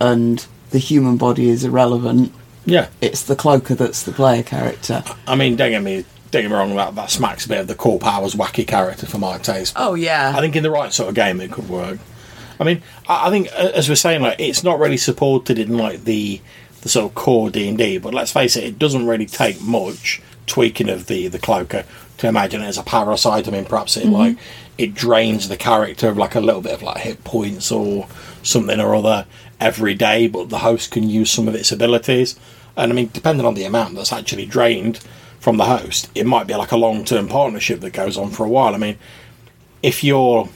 and 0.00 0.46
the 0.70 0.78
human 0.78 1.16
body 1.16 1.48
is 1.48 1.64
irrelevant. 1.64 2.32
Yeah, 2.64 2.88
It's 3.00 3.22
the 3.22 3.36
cloaker 3.36 3.74
that's 3.74 4.02
the 4.02 4.12
player 4.12 4.42
character. 4.42 5.02
I 5.26 5.34
mean, 5.34 5.56
don't 5.56 5.70
get 5.70 5.82
me, 5.82 6.04
don't 6.30 6.42
get 6.42 6.50
me 6.50 6.56
wrong, 6.56 6.76
that, 6.76 6.94
that 6.94 7.10
smacks 7.10 7.46
a 7.46 7.48
bit 7.48 7.58
of 7.58 7.66
the 7.66 7.74
core 7.74 7.98
powers 7.98 8.34
wacky 8.34 8.66
character 8.66 9.06
for 9.06 9.18
my 9.18 9.38
taste. 9.38 9.74
Oh, 9.76 9.94
yeah. 9.94 10.32
I 10.36 10.40
think 10.40 10.54
in 10.54 10.62
the 10.62 10.70
right 10.70 10.92
sort 10.92 11.08
of 11.08 11.14
game 11.14 11.40
it 11.40 11.50
could 11.50 11.68
work. 11.68 11.98
I 12.62 12.64
mean, 12.64 12.82
I 13.08 13.26
I 13.26 13.30
think 13.30 13.48
as 13.52 13.88
we're 13.88 13.96
saying, 13.96 14.22
like 14.22 14.38
it's 14.38 14.62
not 14.62 14.78
really 14.78 14.96
supported 14.96 15.58
in 15.58 15.76
like 15.76 16.04
the 16.04 16.40
the 16.82 16.88
sort 16.88 17.06
of 17.06 17.14
core 17.14 17.50
D 17.50 17.68
and 17.68 17.76
D. 17.76 17.98
But 17.98 18.14
let's 18.14 18.32
face 18.32 18.56
it, 18.56 18.64
it 18.64 18.78
doesn't 18.78 19.06
really 19.06 19.26
take 19.26 19.60
much 19.60 20.22
tweaking 20.46 20.88
of 20.88 21.06
the 21.06 21.28
the 21.28 21.38
cloaker 21.38 21.84
to 22.18 22.28
imagine 22.28 22.62
it 22.62 22.66
as 22.66 22.78
a 22.78 22.82
parasite. 22.82 23.48
I 23.48 23.50
mean, 23.50 23.64
perhaps 23.64 23.96
it 23.96 24.04
mm-hmm. 24.04 24.12
like 24.12 24.36
it 24.78 24.94
drains 24.94 25.48
the 25.48 25.56
character 25.56 26.08
of 26.08 26.16
like 26.16 26.34
a 26.34 26.40
little 26.40 26.60
bit 26.60 26.72
of 26.72 26.82
like 26.82 26.98
hit 26.98 27.24
points 27.24 27.72
or 27.72 28.06
something 28.42 28.80
or 28.80 28.94
other 28.94 29.26
every 29.62 29.94
day, 29.94 30.26
but 30.26 30.48
the 30.48 30.58
host 30.58 30.90
can 30.90 31.08
use 31.08 31.30
some 31.30 31.48
of 31.48 31.54
its 31.54 31.72
abilities. 31.72 32.38
And 32.76 32.92
I 32.92 32.94
mean, 32.94 33.10
depending 33.12 33.46
on 33.46 33.54
the 33.54 33.64
amount 33.64 33.94
that's 33.94 34.12
actually 34.12 34.46
drained 34.46 34.98
from 35.40 35.56
the 35.56 35.64
host, 35.64 36.10
it 36.14 36.26
might 36.26 36.46
be 36.46 36.54
like 36.54 36.72
a 36.72 36.76
long 36.76 37.04
term 37.04 37.28
partnership 37.28 37.80
that 37.80 37.92
goes 37.92 38.16
on 38.16 38.30
for 38.30 38.44
a 38.44 38.48
while. 38.48 38.74
I 38.74 38.78
mean, 38.78 38.98
if 39.82 40.02
you're 40.04 40.48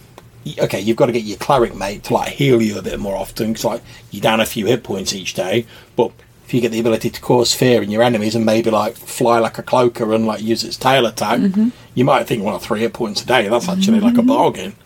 okay, 0.58 0.80
you've 0.80 0.96
got 0.96 1.06
to 1.06 1.12
get 1.12 1.24
your 1.24 1.38
cleric 1.38 1.74
mate 1.74 2.04
to 2.04 2.14
like 2.14 2.28
heal 2.28 2.62
you 2.62 2.78
a 2.78 2.82
bit 2.82 3.00
more 3.00 3.16
often 3.16 3.48
because 3.48 3.64
like 3.64 3.82
you're 4.10 4.20
down 4.20 4.40
a 4.40 4.46
few 4.46 4.66
hit 4.66 4.82
points 4.82 5.14
each 5.14 5.34
day. 5.34 5.66
But 5.96 6.12
if 6.44 6.54
you 6.54 6.60
get 6.60 6.70
the 6.70 6.78
ability 6.78 7.10
to 7.10 7.20
cause 7.20 7.54
fear 7.54 7.82
in 7.82 7.90
your 7.90 8.02
enemies 8.02 8.36
and 8.36 8.46
maybe 8.46 8.70
like 8.70 8.94
fly 8.94 9.40
like 9.40 9.58
a 9.58 9.62
cloaker 9.62 10.12
and 10.14 10.26
like 10.26 10.42
use 10.42 10.62
its 10.62 10.76
tail 10.76 11.06
attack, 11.06 11.40
mm-hmm. 11.40 11.70
you 11.94 12.04
might 12.04 12.26
think, 12.26 12.44
well, 12.44 12.58
three 12.58 12.80
hit 12.80 12.92
points 12.92 13.22
a 13.22 13.26
day, 13.26 13.48
that's 13.48 13.68
actually 13.68 14.00
like 14.00 14.14
a 14.14 14.18
mm-hmm. 14.18 14.28
bargain. 14.28 14.76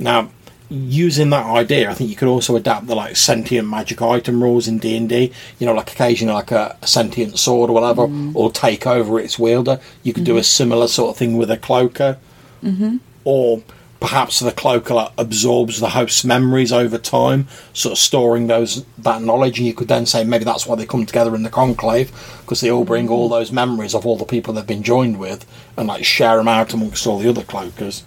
Now, 0.00 0.30
using 0.68 1.30
that 1.30 1.46
idea, 1.46 1.90
I 1.90 1.94
think 1.94 2.10
you 2.10 2.16
could 2.16 2.28
also 2.28 2.56
adapt 2.56 2.86
the 2.86 2.94
like 2.94 3.16
sentient 3.16 3.68
magic 3.68 4.02
item 4.02 4.42
rules 4.42 4.66
in 4.66 4.78
D 4.78 4.96
and 4.96 5.08
D. 5.08 5.32
You 5.58 5.66
know, 5.66 5.74
like 5.74 5.92
occasionally 5.92 6.34
like 6.34 6.50
a, 6.50 6.76
a 6.82 6.86
sentient 6.86 7.38
sword 7.38 7.70
or 7.70 7.72
whatever, 7.72 8.06
mm. 8.06 8.34
or 8.34 8.50
take 8.50 8.86
over 8.86 9.18
its 9.20 9.38
wielder. 9.38 9.80
You 10.02 10.12
could 10.12 10.24
do 10.24 10.36
a 10.36 10.40
mm-hmm. 10.40 10.44
similar 10.44 10.88
sort 10.88 11.10
of 11.10 11.16
thing 11.16 11.36
with 11.36 11.50
a 11.50 11.56
cloaker, 11.56 12.18
mm-hmm. 12.62 12.96
or 13.24 13.62
perhaps 14.00 14.40
the 14.40 14.52
cloaker 14.52 14.94
like, 14.94 15.12
absorbs 15.16 15.80
the 15.80 15.90
host's 15.90 16.24
memories 16.24 16.72
over 16.72 16.98
time, 16.98 17.46
sort 17.72 17.92
of 17.92 17.98
storing 17.98 18.48
those 18.48 18.84
that 18.98 19.22
knowledge. 19.22 19.58
And 19.58 19.66
you 19.66 19.74
could 19.74 19.88
then 19.88 20.04
say 20.04 20.24
maybe 20.24 20.44
that's 20.44 20.66
why 20.66 20.74
they 20.74 20.86
come 20.86 21.06
together 21.06 21.34
in 21.34 21.44
the 21.44 21.50
conclave 21.50 22.10
because 22.40 22.60
they 22.60 22.70
all 22.70 22.84
bring 22.84 23.08
all 23.08 23.26
mm-hmm. 23.26 23.34
those 23.34 23.52
memories 23.52 23.94
of 23.94 24.04
all 24.04 24.16
the 24.16 24.24
people 24.24 24.54
they've 24.54 24.66
been 24.66 24.82
joined 24.82 25.18
with 25.18 25.46
and 25.76 25.86
like 25.86 26.04
share 26.04 26.36
them 26.36 26.48
out 26.48 26.74
amongst 26.74 27.06
all 27.06 27.18
the 27.18 27.28
other 27.28 27.44
cloakers 27.44 28.02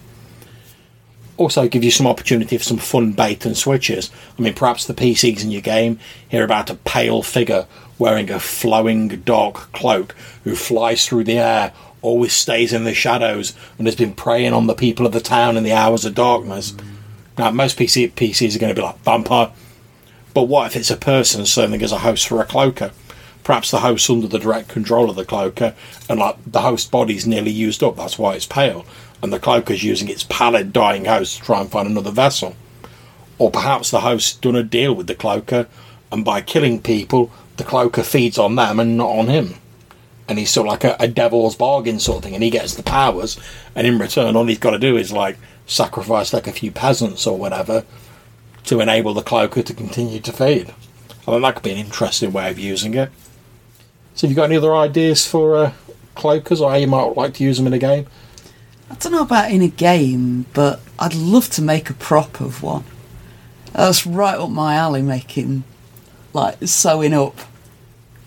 also 1.40 1.66
give 1.68 1.82
you 1.82 1.90
some 1.90 2.06
opportunity 2.06 2.58
for 2.58 2.64
some 2.64 2.76
fun 2.76 3.12
bait 3.12 3.46
and 3.46 3.56
switches. 3.56 4.10
I 4.38 4.42
mean, 4.42 4.52
perhaps 4.52 4.84
the 4.84 4.92
PCs 4.92 5.42
in 5.42 5.50
your 5.50 5.62
game 5.62 5.98
hear 6.28 6.44
about 6.44 6.68
a 6.68 6.74
pale 6.74 7.22
figure 7.22 7.66
wearing 7.98 8.30
a 8.30 8.38
flowing 8.38 9.08
dark 9.08 9.72
cloak 9.72 10.14
who 10.44 10.54
flies 10.54 11.06
through 11.06 11.24
the 11.24 11.38
air, 11.38 11.72
always 12.02 12.34
stays 12.34 12.72
in 12.74 12.84
the 12.84 12.94
shadows, 12.94 13.54
and 13.78 13.86
has 13.86 13.96
been 13.96 14.12
preying 14.12 14.52
on 14.52 14.66
the 14.66 14.74
people 14.74 15.06
of 15.06 15.12
the 15.12 15.20
town 15.20 15.56
in 15.56 15.64
the 15.64 15.72
hours 15.72 16.04
of 16.04 16.14
darkness. 16.14 16.74
Now, 17.38 17.50
most 17.50 17.78
PC, 17.78 18.12
PCs 18.12 18.54
are 18.54 18.58
going 18.58 18.74
to 18.74 18.78
be 18.78 18.84
like 18.84 18.98
vampire, 18.98 19.50
but 20.34 20.42
what 20.44 20.66
if 20.66 20.76
it's 20.76 20.90
a 20.90 20.96
person 20.96 21.46
serving 21.46 21.82
as 21.82 21.92
a 21.92 21.98
host 21.98 22.28
for 22.28 22.40
a 22.40 22.46
cloaker? 22.46 22.92
Perhaps 23.44 23.70
the 23.70 23.80
host's 23.80 24.10
under 24.10 24.26
the 24.26 24.38
direct 24.38 24.68
control 24.68 25.08
of 25.08 25.16
the 25.16 25.24
cloaker, 25.24 25.74
and 26.08 26.20
like 26.20 26.36
the 26.46 26.60
host 26.60 26.90
body's 26.90 27.26
nearly 27.26 27.50
used 27.50 27.82
up, 27.82 27.96
that's 27.96 28.18
why 28.18 28.34
it's 28.34 28.46
pale, 28.46 28.84
and 29.22 29.32
the 29.32 29.38
cloaker's 29.38 29.84
using 29.84 30.08
its 30.08 30.24
pallid, 30.24 30.72
dying 30.72 31.04
host 31.04 31.38
to 31.38 31.42
try 31.42 31.60
and 31.60 31.70
find 31.70 31.88
another 31.88 32.10
vessel. 32.10 32.56
Or 33.38 33.50
perhaps 33.50 33.90
the 33.90 34.00
host's 34.00 34.36
done 34.36 34.56
a 34.56 34.62
deal 34.62 34.94
with 34.94 35.06
the 35.06 35.14
cloaker, 35.14 35.66
and 36.12 36.24
by 36.24 36.40
killing 36.40 36.80
people, 36.80 37.30
the 37.56 37.64
cloaker 37.64 38.02
feeds 38.02 38.38
on 38.38 38.56
them 38.56 38.80
and 38.80 38.96
not 38.96 39.10
on 39.10 39.28
him. 39.28 39.54
And 40.28 40.38
he's 40.38 40.50
sort 40.50 40.66
of 40.66 40.72
like 40.72 40.84
a, 40.84 40.96
a 41.00 41.08
devil's 41.08 41.56
bargain 41.56 42.00
sort 42.00 42.18
of 42.18 42.24
thing, 42.24 42.34
and 42.34 42.42
he 42.42 42.50
gets 42.50 42.74
the 42.74 42.82
powers, 42.82 43.38
and 43.74 43.86
in 43.86 43.98
return, 43.98 44.36
all 44.36 44.46
he's 44.46 44.58
got 44.58 44.70
to 44.70 44.78
do 44.78 44.96
is 44.96 45.12
like 45.12 45.38
sacrifice 45.66 46.32
like 46.32 46.46
a 46.46 46.52
few 46.52 46.70
peasants 46.70 47.26
or 47.26 47.38
whatever 47.38 47.84
to 48.64 48.80
enable 48.80 49.14
the 49.14 49.22
cloaker 49.22 49.62
to 49.62 49.74
continue 49.74 50.20
to 50.20 50.32
feed. 50.32 50.74
I 51.22 51.32
think 51.32 51.42
that 51.42 51.54
could 51.54 51.62
be 51.62 51.72
an 51.72 51.78
interesting 51.78 52.32
way 52.32 52.50
of 52.50 52.58
using 52.58 52.94
it. 52.94 53.10
So, 54.14 54.26
have 54.26 54.30
you 54.30 54.36
got 54.36 54.44
any 54.44 54.56
other 54.56 54.74
ideas 54.74 55.26
for 55.26 55.56
uh, 55.56 55.72
cloakers, 56.16 56.60
or 56.60 56.70
how 56.70 56.76
you 56.76 56.86
might 56.86 57.16
like 57.16 57.34
to 57.34 57.44
use 57.44 57.56
them 57.58 57.66
in 57.66 57.72
a 57.72 57.78
game? 57.78 58.06
I 58.90 58.94
don't 58.94 59.12
know 59.12 59.22
about 59.22 59.52
in 59.52 59.62
a 59.62 59.68
game, 59.68 60.46
but 60.52 60.80
I'd 60.98 61.14
love 61.14 61.48
to 61.50 61.62
make 61.62 61.90
a 61.90 61.94
prop 61.94 62.40
of 62.40 62.62
one. 62.62 62.84
That's 63.72 64.04
right 64.04 64.36
up 64.36 64.50
my 64.50 64.74
alley, 64.74 65.00
making, 65.00 65.62
like, 66.32 66.56
sewing 66.64 67.14
up 67.14 67.38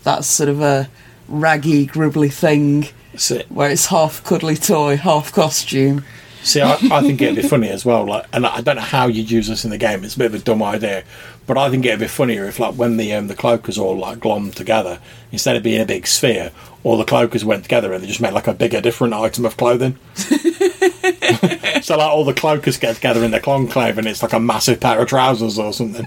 that 0.04 0.24
sort 0.24 0.48
of 0.48 0.62
a 0.62 0.88
raggy, 1.28 1.86
gribbly 1.86 2.32
thing 2.32 2.88
it. 3.30 3.50
where 3.50 3.70
it's 3.70 3.86
half 3.86 4.24
cuddly 4.24 4.56
toy, 4.56 4.96
half 4.96 5.32
costume. 5.32 6.04
See, 6.42 6.60
I, 6.60 6.72
I 6.72 7.00
think 7.00 7.22
it'd 7.22 7.36
be 7.36 7.42
funny 7.48 7.68
as 7.68 7.84
well. 7.84 8.04
Like, 8.04 8.26
and 8.32 8.46
I 8.46 8.60
don't 8.60 8.76
know 8.76 8.82
how 8.82 9.06
you'd 9.06 9.30
use 9.30 9.48
this 9.48 9.64
in 9.64 9.70
the 9.70 9.78
game. 9.78 10.04
It's 10.04 10.14
a 10.14 10.18
bit 10.18 10.26
of 10.26 10.34
a 10.34 10.38
dumb 10.38 10.62
idea, 10.62 11.04
but 11.46 11.56
I 11.56 11.70
think 11.70 11.84
it'd 11.86 12.00
be 12.00 12.06
funnier 12.06 12.44
if, 12.46 12.58
like, 12.58 12.74
when 12.74 12.96
the 12.96 13.14
um, 13.14 13.28
the 13.28 13.34
cloakers 13.34 13.78
all 13.78 13.96
like 13.96 14.18
glommed 14.18 14.54
together, 14.54 14.98
instead 15.32 15.56
of 15.56 15.62
being 15.62 15.80
a 15.80 15.86
big 15.86 16.06
sphere, 16.06 16.52
all 16.82 16.98
the 16.98 17.04
cloakers 17.04 17.44
went 17.44 17.62
together 17.62 17.92
and 17.92 18.02
they 18.02 18.06
just 18.06 18.20
made 18.20 18.34
like 18.34 18.46
a 18.46 18.52
bigger, 18.54 18.80
different 18.80 19.14
item 19.14 19.46
of 19.46 19.56
clothing. 19.56 19.98
so, 21.82 21.96
like, 21.96 22.08
all 22.08 22.24
the 22.24 22.34
cloakers 22.34 22.78
get 22.78 22.96
together 22.96 23.24
in 23.24 23.30
the 23.30 23.40
conclave, 23.40 23.98
and 23.98 24.06
it's 24.06 24.22
like 24.22 24.32
a 24.32 24.40
massive 24.40 24.80
pair 24.80 25.00
of 25.00 25.08
trousers 25.08 25.58
or 25.58 25.72
something, 25.72 26.06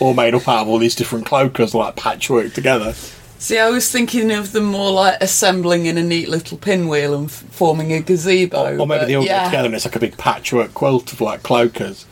all 0.00 0.14
made 0.14 0.34
up 0.34 0.48
out 0.48 0.62
of 0.62 0.68
all 0.68 0.78
these 0.78 0.94
different 0.94 1.26
cloakers, 1.26 1.74
like 1.74 1.96
patchwork 1.96 2.52
together. 2.52 2.94
See, 3.42 3.58
I 3.58 3.70
was 3.70 3.90
thinking 3.90 4.30
of 4.30 4.52
them 4.52 4.66
more 4.66 4.92
like 4.92 5.20
assembling 5.20 5.86
in 5.86 5.98
a 5.98 6.02
neat 6.02 6.28
little 6.28 6.56
pinwheel 6.56 7.12
and 7.12 7.24
f- 7.24 7.42
forming 7.50 7.92
a 7.92 8.00
gazebo. 8.00 8.78
Or 8.78 8.86
maybe 8.86 9.06
they 9.06 9.16
all 9.16 9.24
yeah. 9.24 9.40
get 9.40 9.44
together 9.46 9.66
and 9.66 9.74
it's 9.74 9.84
like 9.84 9.96
a 9.96 9.98
big 9.98 10.16
patchwork 10.16 10.74
quilt 10.74 11.12
of 11.12 11.20
like 11.20 11.42
cloakers. 11.42 12.04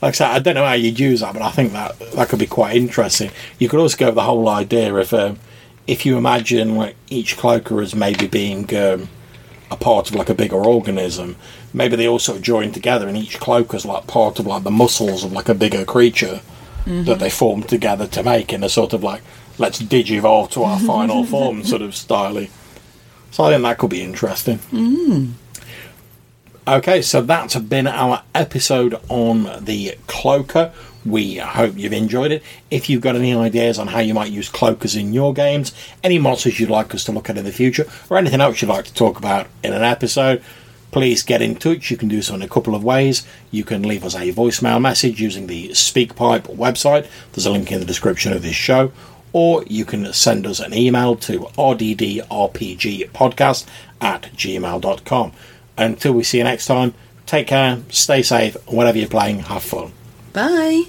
Like 0.00 0.08
I 0.08 0.16
said, 0.16 0.30
I 0.30 0.38
don't 0.38 0.54
know 0.54 0.64
how 0.64 0.72
you'd 0.72 0.98
use 0.98 1.20
that, 1.20 1.34
but 1.34 1.42
I 1.42 1.50
think 1.50 1.72
that 1.72 1.98
that 2.14 2.30
could 2.30 2.38
be 2.38 2.46
quite 2.46 2.74
interesting. 2.74 3.30
You 3.58 3.68
could 3.68 3.80
also 3.80 3.98
go 3.98 4.06
with 4.06 4.14
the 4.14 4.22
whole 4.22 4.48
idea 4.48 4.94
of 4.94 5.12
um, 5.12 5.38
if 5.86 6.06
you 6.06 6.16
imagine 6.16 6.74
like 6.74 6.96
each 7.10 7.36
cloaker 7.36 7.82
as 7.82 7.94
maybe 7.94 8.26
being 8.26 8.74
um, 8.74 9.10
a 9.72 9.76
part 9.76 10.10
of 10.10 10.14
like 10.14 10.28
a 10.28 10.34
bigger 10.34 10.56
organism, 10.56 11.36
maybe 11.72 11.96
they 11.96 12.06
all 12.06 12.18
sort 12.18 12.38
of 12.38 12.44
join 12.44 12.72
together 12.72 13.08
and 13.08 13.16
each 13.16 13.40
cloaker's 13.40 13.84
like 13.84 14.06
part 14.06 14.38
of 14.38 14.46
like 14.46 14.62
the 14.62 14.70
muscles 14.70 15.24
of 15.24 15.32
like 15.32 15.48
a 15.48 15.54
bigger 15.54 15.84
creature 15.84 16.40
that 16.84 17.20
they 17.20 17.30
form 17.30 17.62
together 17.62 18.06
to 18.08 18.22
make 18.22 18.52
in 18.52 18.64
a 18.64 18.68
sort 18.68 18.92
of 18.92 19.02
like 19.04 19.22
let's 19.58 19.80
digivolve 19.80 20.50
to 20.50 20.62
our 20.64 20.80
final 20.80 21.24
form 21.32 21.62
sort 21.64 21.82
of 21.82 21.94
style. 21.94 22.46
So 23.30 23.44
I 23.44 23.50
think 23.50 23.62
that 23.62 23.78
could 23.78 23.90
be 23.90 24.02
interesting. 24.02 24.58
Hmm. 24.58 25.26
Okay, 26.66 27.02
so 27.02 27.20
that's 27.20 27.56
been 27.56 27.86
our 27.86 28.22
episode 28.34 29.00
on 29.08 29.64
the 29.64 29.96
cloaker. 30.06 30.72
We 31.04 31.36
hope 31.36 31.76
you've 31.76 31.92
enjoyed 31.92 32.32
it. 32.32 32.42
If 32.70 32.88
you've 32.88 33.02
got 33.02 33.16
any 33.16 33.34
ideas 33.34 33.78
on 33.78 33.88
how 33.88 34.00
you 34.00 34.14
might 34.14 34.30
use 34.30 34.48
cloakers 34.48 34.98
in 34.98 35.12
your 35.12 35.34
games, 35.34 35.72
any 36.02 36.18
monsters 36.18 36.60
you'd 36.60 36.70
like 36.70 36.94
us 36.94 37.04
to 37.04 37.12
look 37.12 37.28
at 37.28 37.36
in 37.36 37.44
the 37.44 37.52
future, 37.52 37.86
or 38.08 38.18
anything 38.18 38.40
else 38.40 38.62
you'd 38.62 38.68
like 38.68 38.84
to 38.84 38.94
talk 38.94 39.18
about 39.18 39.48
in 39.64 39.72
an 39.72 39.82
episode, 39.82 40.42
please 40.92 41.22
get 41.22 41.42
in 41.42 41.56
touch. 41.56 41.90
You 41.90 41.96
can 41.96 42.08
do 42.08 42.22
so 42.22 42.34
in 42.34 42.42
a 42.42 42.48
couple 42.48 42.74
of 42.74 42.84
ways. 42.84 43.26
You 43.50 43.64
can 43.64 43.82
leave 43.82 44.04
us 44.04 44.14
a 44.14 44.32
voicemail 44.32 44.80
message 44.80 45.20
using 45.20 45.46
the 45.46 45.70
SpeakPipe 45.70 46.54
website. 46.54 47.06
There's 47.32 47.46
a 47.46 47.50
link 47.50 47.72
in 47.72 47.80
the 47.80 47.86
description 47.86 48.32
of 48.32 48.42
this 48.42 48.54
show. 48.54 48.92
or 49.32 49.64
you 49.66 49.84
can 49.84 50.12
send 50.12 50.46
us 50.46 50.60
an 50.60 50.74
email 50.74 51.16
to 51.16 51.40
rddrpgpodcast 51.56 53.66
at 54.00 54.22
gmail.com. 54.36 55.32
Until 55.78 56.12
we 56.12 56.22
see 56.22 56.38
you 56.38 56.44
next 56.44 56.66
time, 56.66 56.94
take 57.26 57.46
care, 57.46 57.78
stay 57.88 58.22
safe, 58.22 58.56
whatever 58.66 58.98
you're 58.98 59.08
playing, 59.08 59.40
have 59.40 59.62
fun. 59.62 59.92
Bye. 60.32 60.84